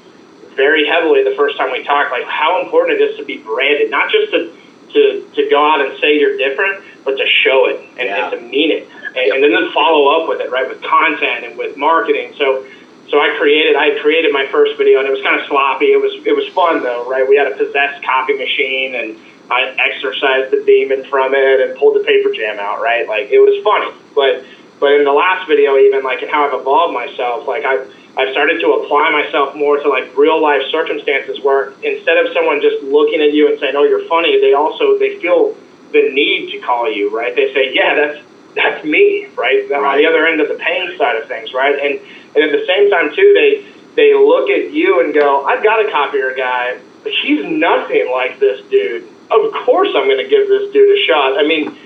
very 0.55 0.87
heavily 0.87 1.23
the 1.23 1.35
first 1.37 1.55
time 1.55 1.71
we 1.71 1.83
talked, 1.83 2.11
like 2.11 2.25
how 2.25 2.61
important 2.63 2.99
it 2.99 3.11
is 3.11 3.17
to 3.17 3.25
be 3.25 3.37
branded, 3.37 3.91
not 3.91 4.11
just 4.11 4.31
to 4.31 4.53
to, 4.93 5.29
to 5.35 5.49
go 5.49 5.63
out 5.63 5.85
and 5.85 5.99
say 5.99 6.17
you're 6.17 6.37
different, 6.37 6.83
but 7.03 7.17
to 7.17 7.27
show 7.43 7.67
it 7.67 7.79
and, 7.99 8.07
yeah. 8.07 8.31
and 8.31 8.31
to 8.31 8.41
mean 8.47 8.71
it, 8.71 8.87
and, 8.89 9.15
yep. 9.15 9.35
and 9.35 9.43
then 9.43 9.51
to 9.51 9.71
follow 9.73 10.07
up 10.07 10.29
with 10.29 10.39
it, 10.41 10.49
right, 10.49 10.67
with 10.67 10.81
content 10.81 11.45
and 11.45 11.57
with 11.57 11.77
marketing. 11.77 12.33
So 12.37 12.65
so 13.09 13.19
I 13.19 13.35
created 13.37 13.75
I 13.75 13.99
created 13.99 14.33
my 14.33 14.47
first 14.47 14.77
video 14.77 14.99
and 14.99 15.07
it 15.07 15.11
was 15.11 15.21
kind 15.21 15.39
of 15.39 15.47
sloppy. 15.47 15.93
It 15.93 16.01
was 16.01 16.13
it 16.25 16.35
was 16.35 16.47
fun 16.49 16.83
though, 16.83 17.09
right? 17.09 17.27
We 17.27 17.37
had 17.37 17.47
a 17.47 17.55
possessed 17.55 18.03
copy 18.03 18.33
machine 18.33 18.95
and 18.95 19.17
I 19.49 19.73
exorcised 19.79 20.51
the 20.51 20.63
demon 20.65 21.05
from 21.05 21.33
it 21.33 21.61
and 21.61 21.77
pulled 21.77 21.95
the 21.95 22.03
paper 22.03 22.31
jam 22.31 22.59
out, 22.59 22.81
right? 22.81 23.07
Like 23.07 23.31
it 23.31 23.39
was 23.39 23.55
funny. 23.63 23.95
But 24.13 24.43
but 24.79 24.93
in 24.93 25.05
the 25.05 25.13
last 25.13 25.47
video 25.47 25.77
even 25.77 26.03
like 26.03 26.21
and 26.21 26.29
how 26.29 26.47
I've 26.47 26.59
evolved 26.59 26.93
myself, 26.93 27.47
like 27.47 27.63
I've 27.63 27.87
I've 28.17 28.31
started 28.31 28.59
to 28.61 28.73
apply 28.73 29.11
myself 29.11 29.55
more 29.55 29.77
to 29.77 29.87
like 29.87 30.17
real 30.17 30.41
life 30.41 30.63
circumstances 30.69 31.39
where 31.41 31.71
instead 31.83 32.17
of 32.17 32.33
someone 32.33 32.61
just 32.61 32.83
looking 32.83 33.21
at 33.21 33.31
you 33.31 33.47
and 33.47 33.59
saying, 33.59 33.75
"Oh, 33.77 33.83
you're 33.83 34.07
funny," 34.09 34.41
they 34.41 34.53
also 34.53 34.97
they 34.97 35.19
feel 35.19 35.55
the 35.93 36.11
need 36.11 36.51
to 36.51 36.59
call 36.59 36.91
you, 36.91 37.15
right? 37.15 37.33
They 37.35 37.53
say, 37.53 37.71
"Yeah, 37.73 37.95
that's 37.95 38.19
that's 38.57 38.83
me," 38.85 39.27
right? 39.35 39.69
right. 39.69 39.83
On 39.83 39.97
the 39.97 40.05
other 40.07 40.25
end 40.27 40.41
of 40.41 40.47
the 40.47 40.55
pain 40.55 40.97
side 40.97 41.15
of 41.15 41.27
things, 41.27 41.53
right? 41.53 41.75
And 41.75 41.99
and 42.35 42.43
at 42.43 42.51
the 42.51 42.65
same 42.65 42.89
time, 42.89 43.13
too, 43.15 43.33
they 43.33 43.65
they 43.95 44.13
look 44.13 44.49
at 44.49 44.71
you 44.71 45.01
and 45.01 45.13
go, 45.13 45.45
"I've 45.45 45.63
got 45.63 45.85
a 45.85 45.91
copier 45.91 46.33
guy, 46.35 46.77
but 47.03 47.11
he's 47.11 47.43
nothing 47.45 48.11
like 48.11 48.39
this 48.39 48.65
dude. 48.69 49.07
Of 49.29 49.51
course, 49.65 49.89
I'm 49.95 50.05
going 50.05 50.23
to 50.23 50.29
give 50.29 50.47
this 50.47 50.71
dude 50.71 50.97
a 50.97 51.01
shot." 51.05 51.37
I 51.37 51.43
mean, 51.47 51.77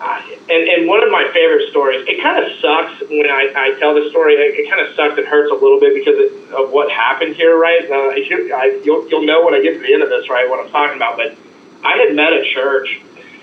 uh, 0.00 0.22
and 0.48 0.68
and 0.68 0.88
one 0.88 1.02
of 1.02 1.10
my 1.10 1.28
favorite 1.32 1.70
stories. 1.70 2.06
It 2.06 2.22
kind 2.22 2.44
of 2.44 2.52
sucks 2.60 3.00
when 3.10 3.26
I, 3.30 3.52
I 3.56 3.80
tell 3.80 3.94
this 3.94 4.10
story. 4.10 4.34
It, 4.34 4.54
it 4.58 4.70
kind 4.70 4.86
of 4.86 4.94
sucks. 4.94 5.18
It 5.18 5.26
hurts 5.26 5.50
a 5.50 5.54
little 5.54 5.80
bit 5.80 5.94
because 5.94 6.18
of 6.52 6.70
what 6.70 6.90
happened 6.90 7.34
here, 7.34 7.58
right? 7.58 7.82
Uh, 7.90 8.14
I, 8.14 8.80
you'll 8.84 9.08
you'll 9.08 9.26
know 9.26 9.44
when 9.44 9.54
I 9.54 9.60
get 9.60 9.74
to 9.74 9.80
the 9.80 9.92
end 9.92 10.02
of 10.02 10.08
this, 10.08 10.28
right? 10.30 10.48
What 10.48 10.64
I'm 10.64 10.70
talking 10.70 10.96
about, 10.96 11.16
but. 11.16 11.36
I 11.84 11.96
had 11.96 12.16
met 12.16 12.32
a 12.32 12.42
church 12.52 13.00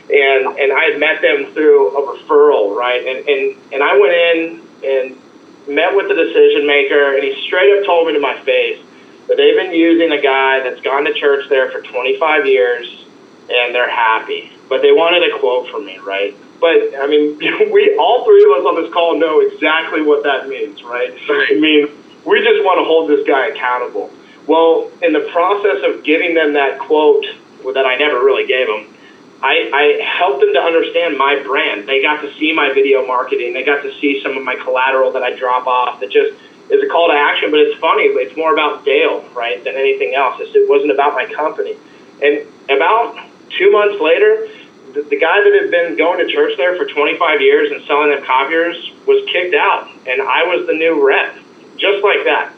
and 0.09 0.59
and 0.59 0.71
I 0.71 0.91
had 0.91 0.99
met 0.99 1.21
them 1.21 1.51
through 1.53 1.97
a 1.97 2.17
referral, 2.17 2.75
right? 2.75 3.05
And 3.05 3.27
and 3.27 3.73
and 3.73 3.83
I 3.83 3.97
went 3.97 4.13
in 4.13 4.61
and 4.83 5.21
met 5.67 5.95
with 5.95 6.07
the 6.07 6.15
decision 6.15 6.67
maker, 6.67 7.15
and 7.15 7.23
he 7.23 7.45
straight 7.47 7.77
up 7.77 7.85
told 7.85 8.07
me 8.07 8.13
to 8.13 8.19
my 8.19 8.39
face 8.43 8.79
that 9.27 9.37
they've 9.37 9.55
been 9.55 9.73
using 9.73 10.11
a 10.11 10.21
guy 10.21 10.59
that's 10.61 10.81
gone 10.81 11.05
to 11.05 11.13
church 11.13 11.49
there 11.49 11.71
for 11.71 11.81
25 11.81 12.45
years, 12.45 13.05
and 13.49 13.73
they're 13.73 13.89
happy. 13.89 14.51
But 14.69 14.83
they 14.83 14.91
wanted 14.91 15.23
a 15.23 15.39
quote 15.39 15.69
from 15.69 15.85
me, 15.85 15.97
right? 15.97 16.35
But 16.59 16.95
I 16.99 17.07
mean, 17.07 17.37
we 17.71 17.97
all 17.97 18.25
three 18.25 18.43
of 18.43 18.59
us 18.59 18.65
on 18.65 18.81
this 18.81 18.93
call 18.93 19.17
know 19.17 19.39
exactly 19.41 20.01
what 20.01 20.23
that 20.23 20.47
means, 20.47 20.83
right? 20.83 21.11
right. 21.29 21.47
I 21.49 21.59
mean, 21.59 21.89
we 22.25 22.43
just 22.43 22.63
want 22.63 22.79
to 22.79 22.85
hold 22.85 23.09
this 23.09 23.25
guy 23.27 23.47
accountable. 23.47 24.11
Well, 24.47 24.91
in 25.01 25.13
the 25.13 25.27
process 25.31 25.81
of 25.83 26.03
giving 26.03 26.35
them 26.35 26.53
that 26.53 26.77
quote 26.77 27.25
that 27.73 27.85
I 27.85 27.95
never 27.95 28.23
really 28.23 28.45
gave 28.45 28.67
them, 28.67 28.94
I, 29.41 29.69
I 29.73 30.03
helped 30.03 30.41
them 30.41 30.53
to 30.53 30.59
understand 30.61 31.17
my 31.17 31.41
brand. 31.43 31.87
They 31.87 32.01
got 32.01 32.21
to 32.21 32.33
see 32.35 32.53
my 32.53 32.73
video 32.73 33.05
marketing. 33.05 33.53
They 33.53 33.63
got 33.63 33.81
to 33.83 33.93
see 33.99 34.21
some 34.23 34.37
of 34.37 34.43
my 34.43 34.55
collateral 34.55 35.11
that 35.11 35.23
I 35.23 35.35
drop 35.35 35.67
off 35.67 35.99
that 35.99 36.09
just 36.09 36.33
is 36.69 36.81
a 36.81 36.87
call 36.87 37.09
to 37.09 37.13
action, 37.13 37.51
but 37.51 37.59
it's 37.59 37.79
funny. 37.79 38.03
It's 38.03 38.35
more 38.37 38.53
about 38.53 38.85
Dale, 38.85 39.27
right, 39.35 39.63
than 39.63 39.75
anything 39.75 40.15
else. 40.15 40.39
It's, 40.39 40.55
it 40.55 40.67
wasn't 40.69 40.91
about 40.91 41.13
my 41.13 41.31
company. 41.31 41.77
And 42.23 42.47
about 42.69 43.19
two 43.49 43.71
months 43.71 44.01
later, 44.01 44.47
the, 44.93 45.03
the 45.03 45.19
guy 45.19 45.43
that 45.43 45.53
had 45.61 45.69
been 45.69 45.97
going 45.97 46.25
to 46.25 46.31
church 46.31 46.57
there 46.57 46.75
for 46.77 46.85
25 46.85 47.41
years 47.41 47.71
and 47.71 47.83
selling 47.85 48.09
them 48.09 48.23
copiers 48.23 48.93
was 49.05 49.27
kicked 49.29 49.53
out, 49.53 49.91
and 50.07 50.21
I 50.21 50.43
was 50.43 50.65
the 50.65 50.73
new 50.73 51.05
rep, 51.05 51.35
just 51.77 52.03
like 52.03 52.23
that. 52.25 52.53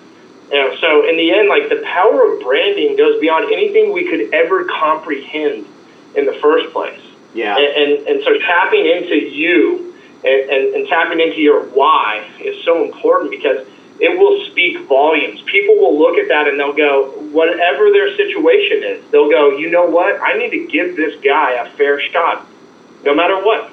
You 0.51 0.57
know, 0.57 0.75
so 0.77 1.09
in 1.09 1.17
the 1.17 1.33
end, 1.33 1.49
like 1.49 1.67
the 1.67 1.83
power 1.83 2.31
of 2.31 2.39
branding 2.41 2.95
goes 2.95 3.19
beyond 3.19 3.51
anything 3.51 3.91
we 3.91 4.07
could 4.07 4.33
ever 4.33 4.63
comprehend 4.65 5.67
in 6.17 6.25
the 6.25 6.34
first 6.41 6.73
place. 6.73 6.99
Yeah. 7.34 7.56
And, 7.58 7.67
and, 7.67 8.08
and 8.08 8.23
so 8.23 8.38
tapping 8.39 8.86
into 8.86 9.15
you 9.15 9.95
and, 10.25 10.49
and, 10.49 10.75
and 10.75 10.88
tapping 10.88 11.19
into 11.19 11.39
your 11.39 11.65
why 11.69 12.27
is 12.39 12.63
so 12.65 12.84
important 12.84 13.32
because 13.32 13.65
it 13.99 14.17
will 14.19 14.45
speak 14.51 14.80
volumes. 14.88 15.41
People 15.45 15.75
will 15.75 15.97
look 15.97 16.17
at 16.17 16.27
that 16.27 16.47
and 16.47 16.60
they'll 16.60 16.73
go, 16.73 17.12
whatever 17.32 17.91
their 17.91 18.15
situation 18.15 18.84
is, 18.84 19.03
they'll 19.12 19.30
go, 19.30 19.58
you 19.58 19.69
know 19.69 19.86
what? 19.86 20.19
I 20.21 20.38
need 20.38 20.51
to 20.51 20.67
give 20.67 20.95
this 20.95 21.19
guy 21.23 21.51
a 21.53 21.69
fair 21.77 21.99
shot, 21.99 22.45
no 23.03 23.15
matter 23.15 23.43
what. 23.43 23.71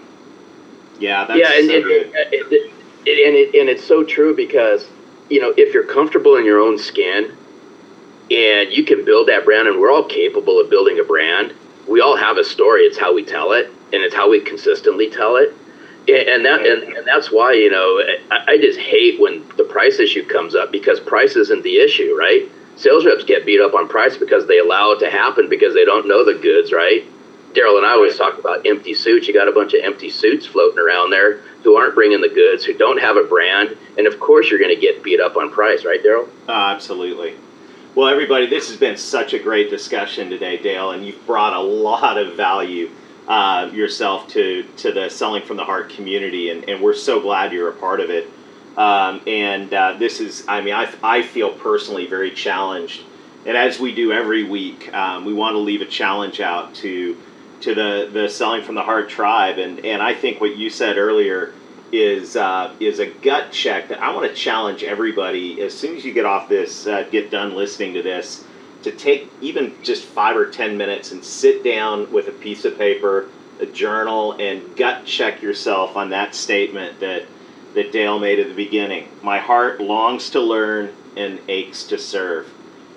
Yeah, 0.98 1.24
that's 1.24 1.40
yeah, 1.40 1.59
and, 1.59 1.68
so 1.68 1.76
and, 1.76 1.87
and, 1.87 2.52
and, 2.52 3.37
it, 3.37 3.54
and 3.59 3.68
it's 3.68 3.85
so 3.85 4.04
true 4.04 4.35
because 4.35 4.87
you 5.28 5.40
know 5.40 5.52
if 5.57 5.74
you're 5.74 5.87
comfortable 5.87 6.37
in 6.37 6.44
your 6.44 6.61
own 6.61 6.78
skin 6.78 7.37
and 8.30 8.72
you 8.72 8.85
can 8.85 9.04
build 9.04 9.28
that 9.28 9.44
brand, 9.44 9.66
and 9.66 9.80
we're 9.80 9.90
all 9.90 10.04
capable 10.04 10.61
of 10.61 10.70
building 10.70 11.00
a 11.00 11.04
brand 11.04 11.52
we 11.88 12.01
all 12.01 12.16
have 12.16 12.37
a 12.37 12.44
story. 12.44 12.83
It's 12.83 12.99
how 12.99 13.14
we 13.14 13.25
tell 13.25 13.53
it, 13.53 13.66
and 13.92 14.03
it's 14.03 14.14
how 14.14 14.31
we 14.31 14.40
consistently 14.40 15.11
tell 15.11 15.37
it. 15.37 15.55
And 16.07 16.44
that 16.44 16.66
and, 16.66 16.83
and 16.83 17.07
that's 17.07 17.33
why 17.33 17.53
you 17.53 17.70
know 17.70 18.03
I, 18.31 18.53
I 18.53 18.59
just 18.59 18.79
hate 18.79 19.18
when 19.18 19.47
the 19.57 19.64
price 19.64 19.99
issue 19.99 20.27
comes 20.27 20.55
up 20.55 20.70
because 20.70 21.01
price 21.01 21.35
isn't 21.37 21.62
the 21.62 21.79
issue, 21.79 22.14
right? 22.18 22.51
Sales 22.77 23.07
reps 23.07 23.25
get 23.25 23.47
beat 23.47 23.61
up 23.61 23.75
on 23.75 23.88
price 23.88 24.16
because 24.16 24.47
they 24.47 24.59
allow 24.59 24.92
it 24.92 24.99
to 24.99 25.11
happen 25.11 25.49
because 25.49 25.75
they 25.75 25.85
don't 25.85 26.07
know 26.07 26.25
the 26.25 26.35
goods, 26.35 26.73
right? 26.73 27.05
Darrell 27.55 27.77
and 27.77 27.87
I 27.87 27.92
always 27.92 28.18
talk 28.18 28.38
about 28.38 28.66
empty 28.66 28.94
suits. 28.94 29.29
You 29.29 29.33
got 29.33 29.49
a 29.49 29.53
bunch 29.53 29.75
of 29.75 29.81
empty 29.83 30.11
suits 30.11 30.44
floating 30.44 30.79
around 30.79 31.11
there 31.11 31.38
who 31.62 31.77
aren't 31.77 31.94
bringing 31.94 32.20
the 32.20 32.29
goods, 32.29 32.64
who 32.64 32.75
don't 32.75 33.01
have 33.01 33.16
a 33.16 33.25
brand, 33.25 33.77
and 33.97 34.07
of 34.07 34.18
course 34.20 34.51
you're 34.51 34.59
going 34.59 34.75
to 34.75 34.81
get 34.81 35.03
beat 35.03 35.20
up 35.20 35.37
on 35.37 35.51
price, 35.51 35.85
right, 35.85 36.03
Darrell? 36.03 36.29
Uh, 36.49 36.53
absolutely. 36.75 37.37
Well, 37.94 38.09
everybody, 38.09 38.46
this 38.46 38.70
has 38.70 38.76
been 38.76 38.96
such 38.96 39.35
a 39.35 39.38
great 39.38 39.70
discussion 39.70 40.28
today, 40.28 40.57
Dale, 40.57 40.90
and 40.90 41.07
you've 41.07 41.24
brought 41.26 41.52
a 41.52 41.61
lot 41.61 42.18
of 42.18 42.35
value 42.35 42.90
uh, 43.28 43.70
yourself 43.72 44.26
to 44.30 44.64
to 44.78 44.90
the 44.90 45.09
selling 45.09 45.44
from 45.44 45.57
the 45.57 45.64
heart 45.64 45.90
community, 45.90 46.50
and, 46.50 46.68
and 46.68 46.83
we're 46.83 46.94
so 46.94 47.20
glad 47.20 47.52
you're 47.52 47.68
a 47.68 47.74
part 47.74 48.00
of 48.00 48.11
it. 48.11 48.28
Um, 48.76 49.20
and 49.28 49.72
uh, 49.72 49.94
this 49.96 50.18
is, 50.18 50.44
I 50.48 50.61
mean, 50.61 50.74
I, 50.74 50.92
I 51.04 51.22
feel 51.22 51.52
personally 51.52 52.09
very 52.09 52.33
challenged, 52.33 53.04
and 53.46 53.57
as 53.57 53.78
we 53.78 53.94
do 53.94 54.11
every 54.11 54.42
week, 54.42 54.92
um, 54.92 55.24
we 55.24 55.33
want 55.33 55.54
to 55.54 55.61
leave 55.61 55.80
a 55.80 55.87
challenge 55.87 56.40
out 56.40 56.74
to 56.76 57.16
to 57.61 57.76
the 57.76 58.11
the 58.12 58.28
selling 58.28 58.64
from 58.64 58.74
the 58.74 58.83
heart 58.83 59.09
tribe, 59.09 59.59
and 59.59 59.85
and 59.85 60.02
I 60.02 60.14
think 60.14 60.40
what 60.40 60.57
you 60.57 60.68
said 60.68 60.98
earlier 60.98 61.54
is 61.94 62.35
uh, 62.37 62.74
is 62.80 62.98
a 62.98 63.07
gut 63.07 63.52
check 63.52 63.88
that 63.88 64.02
I 64.02 64.12
want 64.14 64.28
to 64.28 64.35
challenge 64.35 64.83
everybody 64.83 65.62
as 65.62 65.76
soon 65.76 65.96
as 65.96 66.04
you 66.04 66.12
get 66.12 66.26
off 66.26 66.48
this, 66.48 66.87
uh, 66.87 67.04
get 67.11 67.30
done 67.30 67.54
listening 67.54 67.94
to 67.94 68.02
this 68.02 68.44
to 68.83 68.90
take 68.90 69.30
even 69.40 69.74
just 69.83 70.04
five 70.04 70.37
or 70.37 70.50
ten 70.50 70.76
minutes 70.76 71.12
and 71.12 71.24
sit 71.24 71.62
down 71.62 72.12
with 72.12 72.28
a 72.28 72.33
piece 72.33 72.64
of 72.64 72.76
paper, 72.76 73.28
a 73.61 73.66
journal, 73.66 74.33
and 74.33 74.76
gut 74.76 75.07
check 75.07 75.40
yourself 75.40 75.96
on 75.96 76.11
that 76.11 76.35
statement 76.35 76.98
that 77.00 77.26
that 77.74 77.92
Dale 77.92 78.18
made 78.18 78.38
at 78.40 78.48
the 78.48 78.54
beginning. 78.54 79.09
My 79.22 79.38
heart 79.38 79.80
longs 79.80 80.30
to 80.30 80.40
learn 80.40 80.92
and 81.16 81.40
aches 81.48 81.85
to 81.85 81.98
serve. 81.98 82.48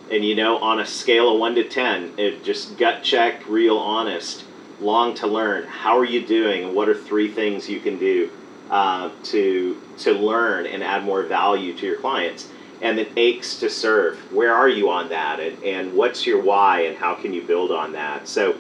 And 0.10 0.26
you 0.26 0.36
know, 0.36 0.58
on 0.58 0.80
a 0.80 0.86
scale 0.86 1.34
of 1.34 1.40
one 1.40 1.56
to 1.56 1.64
ten, 1.64 2.14
it 2.18 2.44
just 2.44 2.78
gut 2.78 3.04
check, 3.04 3.48
real 3.48 3.78
honest, 3.78 4.44
long 4.80 5.14
to 5.16 5.28
learn. 5.28 5.66
How 5.66 5.98
are 5.98 6.06
you 6.06 6.26
doing, 6.26 6.74
what 6.74 6.90
are 6.90 6.96
three 6.96 7.32
things 7.32 7.70
you 7.70 7.80
can 7.80 8.00
do 8.00 8.32
uh, 8.70 9.10
to 9.24 9.82
to 10.00 10.12
learn 10.14 10.66
and 10.66 10.84
add 10.84 11.04
more 11.04 11.24
value 11.24 11.76
to 11.78 11.86
your 11.86 11.98
clients? 11.98 12.50
and 12.82 12.98
then 12.98 13.08
aches 13.18 13.60
to 13.60 13.70
serve. 13.70 14.18
Where 14.32 14.54
are 14.54 14.70
you 14.70 14.90
on 14.90 15.10
that? 15.10 15.40
And, 15.40 15.62
and 15.64 15.94
what's 15.94 16.26
your 16.26 16.42
why 16.42 16.82
and 16.82 16.98
how 16.98 17.16
can 17.16 17.34
you 17.34 17.42
build 17.42 17.72
on 17.72 17.94
that? 17.94 18.28
So 18.28 18.56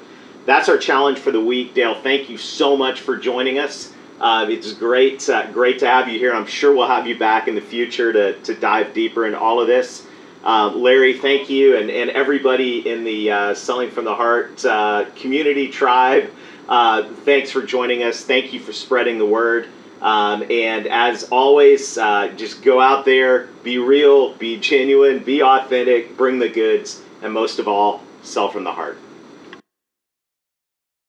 that's 0.45 0.69
our 0.69 0.77
challenge 0.77 1.19
for 1.19 1.31
the 1.31 1.41
week. 1.43 1.73
Dale, 1.73 2.01
thank 2.01 2.29
you 2.29 2.37
so 2.37 2.75
much 2.75 3.01
for 3.01 3.17
joining 3.17 3.59
us. 3.59 3.93
Uh, 4.19 4.47
it's 4.49 4.73
great, 4.73 5.29
uh, 5.29 5.51
great 5.51 5.77
to 5.79 5.87
have 5.87 6.09
you 6.09 6.17
here. 6.17 6.33
I'm 6.33 6.47
sure 6.47 6.73
we'll 6.73 6.87
have 6.87 7.05
you 7.05 7.19
back 7.19 7.47
in 7.47 7.53
the 7.53 7.61
future 7.61 8.11
to, 8.11 8.39
to 8.41 8.55
dive 8.55 8.93
deeper 8.93 9.27
in 9.27 9.35
all 9.35 9.59
of 9.59 9.67
this. 9.67 10.07
Uh, 10.43 10.71
Larry, 10.73 11.19
thank 11.19 11.49
you, 11.49 11.77
and, 11.77 11.91
and 11.91 12.09
everybody 12.11 12.89
in 12.89 13.03
the 13.03 13.29
uh, 13.29 13.53
Selling 13.53 13.91
from 13.91 14.05
the 14.05 14.15
Heart 14.15 14.65
uh, 14.65 15.05
community 15.15 15.67
tribe. 15.67 16.31
Thanks 16.67 17.51
for 17.51 17.61
joining 17.61 18.03
us. 18.03 18.23
Thank 18.23 18.53
you 18.53 18.59
for 18.59 18.73
spreading 18.73 19.19
the 19.19 19.25
word. 19.25 19.67
Um, 20.01 20.43
and 20.51 20.87
as 20.87 21.23
always, 21.25 21.97
uh, 21.97 22.29
just 22.35 22.63
go 22.63 22.79
out 22.79 23.05
there, 23.05 23.47
be 23.63 23.77
real, 23.77 24.33
be 24.35 24.57
genuine, 24.57 25.19
be 25.19 25.41
authentic, 25.41 26.17
bring 26.17 26.39
the 26.39 26.49
goods, 26.49 27.01
and 27.21 27.33
most 27.33 27.59
of 27.59 27.67
all, 27.67 28.01
sell 28.21 28.49
from 28.49 28.63
the 28.63 28.71
heart. 28.71 28.97